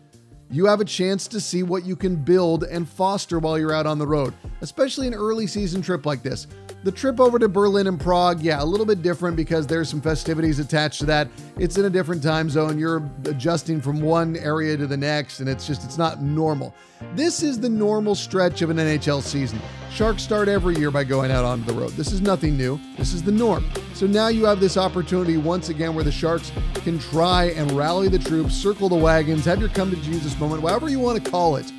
you 0.54 0.66
have 0.66 0.80
a 0.80 0.84
chance 0.84 1.26
to 1.26 1.40
see 1.40 1.64
what 1.64 1.84
you 1.84 1.96
can 1.96 2.14
build 2.14 2.62
and 2.62 2.88
foster 2.88 3.40
while 3.40 3.58
you're 3.58 3.72
out 3.72 3.86
on 3.86 3.98
the 3.98 4.06
road, 4.06 4.32
especially 4.60 5.08
an 5.08 5.14
early 5.14 5.48
season 5.48 5.82
trip 5.82 6.06
like 6.06 6.22
this. 6.22 6.46
The 6.84 6.92
trip 6.92 7.18
over 7.18 7.38
to 7.38 7.48
Berlin 7.48 7.86
and 7.86 7.98
Prague, 7.98 8.42
yeah, 8.42 8.62
a 8.62 8.64
little 8.64 8.84
bit 8.84 9.00
different 9.00 9.38
because 9.38 9.66
there's 9.66 9.88
some 9.88 10.02
festivities 10.02 10.58
attached 10.58 10.98
to 10.98 11.06
that. 11.06 11.28
It's 11.56 11.78
in 11.78 11.86
a 11.86 11.90
different 11.90 12.22
time 12.22 12.50
zone. 12.50 12.78
You're 12.78 13.02
adjusting 13.24 13.80
from 13.80 14.02
one 14.02 14.36
area 14.36 14.76
to 14.76 14.86
the 14.86 14.96
next, 14.98 15.40
and 15.40 15.48
it's 15.48 15.66
just, 15.66 15.82
it's 15.82 15.96
not 15.96 16.20
normal. 16.20 16.74
This 17.14 17.42
is 17.42 17.58
the 17.58 17.70
normal 17.70 18.14
stretch 18.14 18.60
of 18.60 18.68
an 18.68 18.76
NHL 18.76 19.22
season. 19.22 19.62
Sharks 19.90 20.22
start 20.22 20.46
every 20.46 20.76
year 20.76 20.90
by 20.90 21.04
going 21.04 21.30
out 21.30 21.46
onto 21.46 21.64
the 21.64 21.72
road. 21.72 21.92
This 21.92 22.12
is 22.12 22.20
nothing 22.20 22.54
new. 22.54 22.78
This 22.98 23.14
is 23.14 23.22
the 23.22 23.32
norm. 23.32 23.64
So 23.94 24.06
now 24.06 24.28
you 24.28 24.44
have 24.44 24.60
this 24.60 24.76
opportunity 24.76 25.38
once 25.38 25.70
again 25.70 25.94
where 25.94 26.04
the 26.04 26.12
Sharks 26.12 26.52
can 26.74 26.98
try 26.98 27.44
and 27.56 27.72
rally 27.72 28.08
the 28.08 28.18
troops, 28.18 28.54
circle 28.54 28.90
the 28.90 28.94
wagons, 28.94 29.46
have 29.46 29.58
your 29.58 29.70
come 29.70 29.90
to 29.90 29.96
Jesus 30.02 30.38
moment, 30.38 30.60
whatever 30.60 30.90
you 30.90 30.98
want 31.00 31.24
to 31.24 31.30
call 31.30 31.56
it 31.56 31.72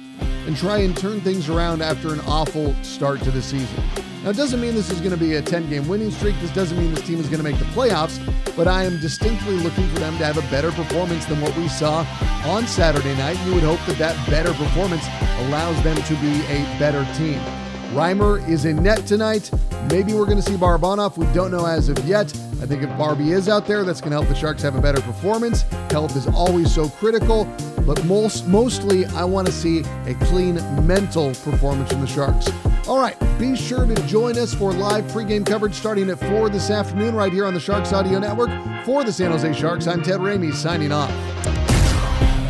and 0.48 0.58
try 0.58 0.80
and 0.80 0.98
turn 0.98 1.22
things 1.22 1.48
around 1.48 1.84
after 1.84 2.12
an 2.12 2.22
awful 2.22 2.74
start 2.84 3.20
to 3.22 3.30
the 3.30 3.42
season. 3.42 3.84
Now, 4.26 4.32
it 4.32 4.38
doesn't 4.38 4.60
mean 4.60 4.74
this 4.74 4.90
is 4.90 5.02
going 5.02 5.12
to 5.12 5.18
be 5.18 5.36
a 5.36 5.42
10 5.44 5.70
game 5.70 5.88
winning 5.88 6.10
streak. 6.10 6.36
This 6.42 6.52
doesn't 6.52 6.80
mean 6.80 6.92
this 6.96 7.06
team 7.06 7.20
is 7.20 7.28
going 7.28 7.38
to 7.38 7.44
make 7.44 7.60
the 7.60 7.66
playoffs, 7.66 8.18
but 8.56 8.68
I 8.68 8.84
am 8.84 9.00
distinctly 9.00 9.54
looking 9.58 9.88
for 9.90 10.00
them 10.00 10.18
to 10.18 10.26
have 10.26 10.40
a 10.40 10.50
better 10.50 10.72
performance 10.72 11.26
than 11.26 11.40
what 11.42 11.56
we 11.56 11.68
saw 11.68 12.00
on 12.44 12.66
Saturday 12.66 13.16
night. 13.18 13.38
You 13.46 13.54
would 13.54 13.62
hope 13.62 13.80
that 13.86 14.00
that 14.00 14.28
better 14.28 14.52
performance 14.56 15.06
allows 15.42 15.80
them 15.84 15.96
to 15.96 16.16
be 16.16 16.42
a 16.48 16.64
better 16.80 17.06
team. 17.14 17.40
Reimer 17.94 18.44
is 18.50 18.66
in 18.66 18.82
net 18.82 19.06
tonight. 19.06 19.52
Maybe 19.92 20.14
we're 20.14 20.26
going 20.26 20.38
to 20.38 20.42
see 20.42 20.56
Barabanov. 20.56 21.18
We 21.18 21.32
don't 21.32 21.52
know 21.52 21.68
as 21.68 21.88
of 21.90 22.00
yet. 22.00 22.36
I 22.64 22.66
think 22.66 22.82
if 22.82 22.90
Barbie 22.98 23.32
is 23.32 23.48
out 23.48 23.68
there, 23.68 23.84
that's 23.84 24.02
going 24.02 24.10
to 24.10 24.18
help 24.18 24.28
the 24.28 24.34
Sharks 24.34 24.64
have 24.64 24.76
a 24.76 24.82
better 24.82 25.02
performance. 25.02 25.62
Health 25.92 26.16
is 26.16 26.26
always 26.26 26.74
so 26.74 26.90
critical, 26.90 27.46
but 27.86 28.04
most 28.06 28.48
mostly 28.48 29.06
I 29.06 29.24
want 29.24 29.46
to 29.46 29.54
see 29.54 29.82
a 30.08 30.16
clean 30.22 30.56
mental 30.88 31.36
performance 31.36 31.92
from 31.92 32.02
the 32.02 32.08
Sharks. 32.08 32.50
All 32.88 33.00
right, 33.00 33.18
be 33.40 33.56
sure 33.56 33.88
to 33.88 33.96
join 34.08 34.38
us 34.38 34.54
for 34.54 34.72
live 34.72 35.06
pregame 35.06 35.44
coverage 35.44 35.74
starting 35.74 36.08
at 36.12 36.20
4 36.20 36.50
this 36.50 36.70
afternoon 36.70 37.16
right 37.16 37.34
here 37.34 37.48
on 37.48 37.56
the 37.56 37.60
Sharks 37.60 37.92
Audio 37.92 38.20
Network. 38.20 38.52
For 38.86 39.04
the 39.04 39.12
San 39.12 39.32
Jose 39.32 39.54
Sharks, 39.54 39.88
I'm 39.88 40.04
Ted 40.04 40.20
Ramey 40.20 40.54
signing 40.54 40.92
off. 40.92 41.10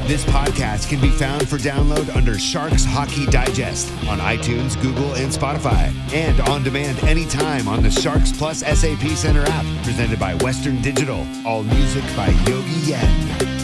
This 0.07 0.25
podcast 0.25 0.89
can 0.89 0.99
be 0.99 1.09
found 1.09 1.47
for 1.47 1.55
download 1.55 2.13
under 2.17 2.37
Sharks 2.37 2.83
Hockey 2.83 3.25
Digest 3.27 3.89
on 4.09 4.19
iTunes, 4.19 4.79
Google, 4.81 5.13
and 5.13 5.31
Spotify, 5.31 5.93
and 6.13 6.37
on 6.41 6.63
demand 6.63 7.01
anytime 7.05 7.69
on 7.69 7.81
the 7.81 7.89
Sharks 7.89 8.33
Plus 8.33 8.59
SAP 8.59 9.07
Center 9.15 9.43
app, 9.47 9.65
presented 9.85 10.19
by 10.19 10.35
Western 10.35 10.81
Digital. 10.81 11.25
All 11.47 11.63
music 11.63 12.03
by 12.17 12.27
Yogi 12.45 12.91
Yen. 12.91 13.54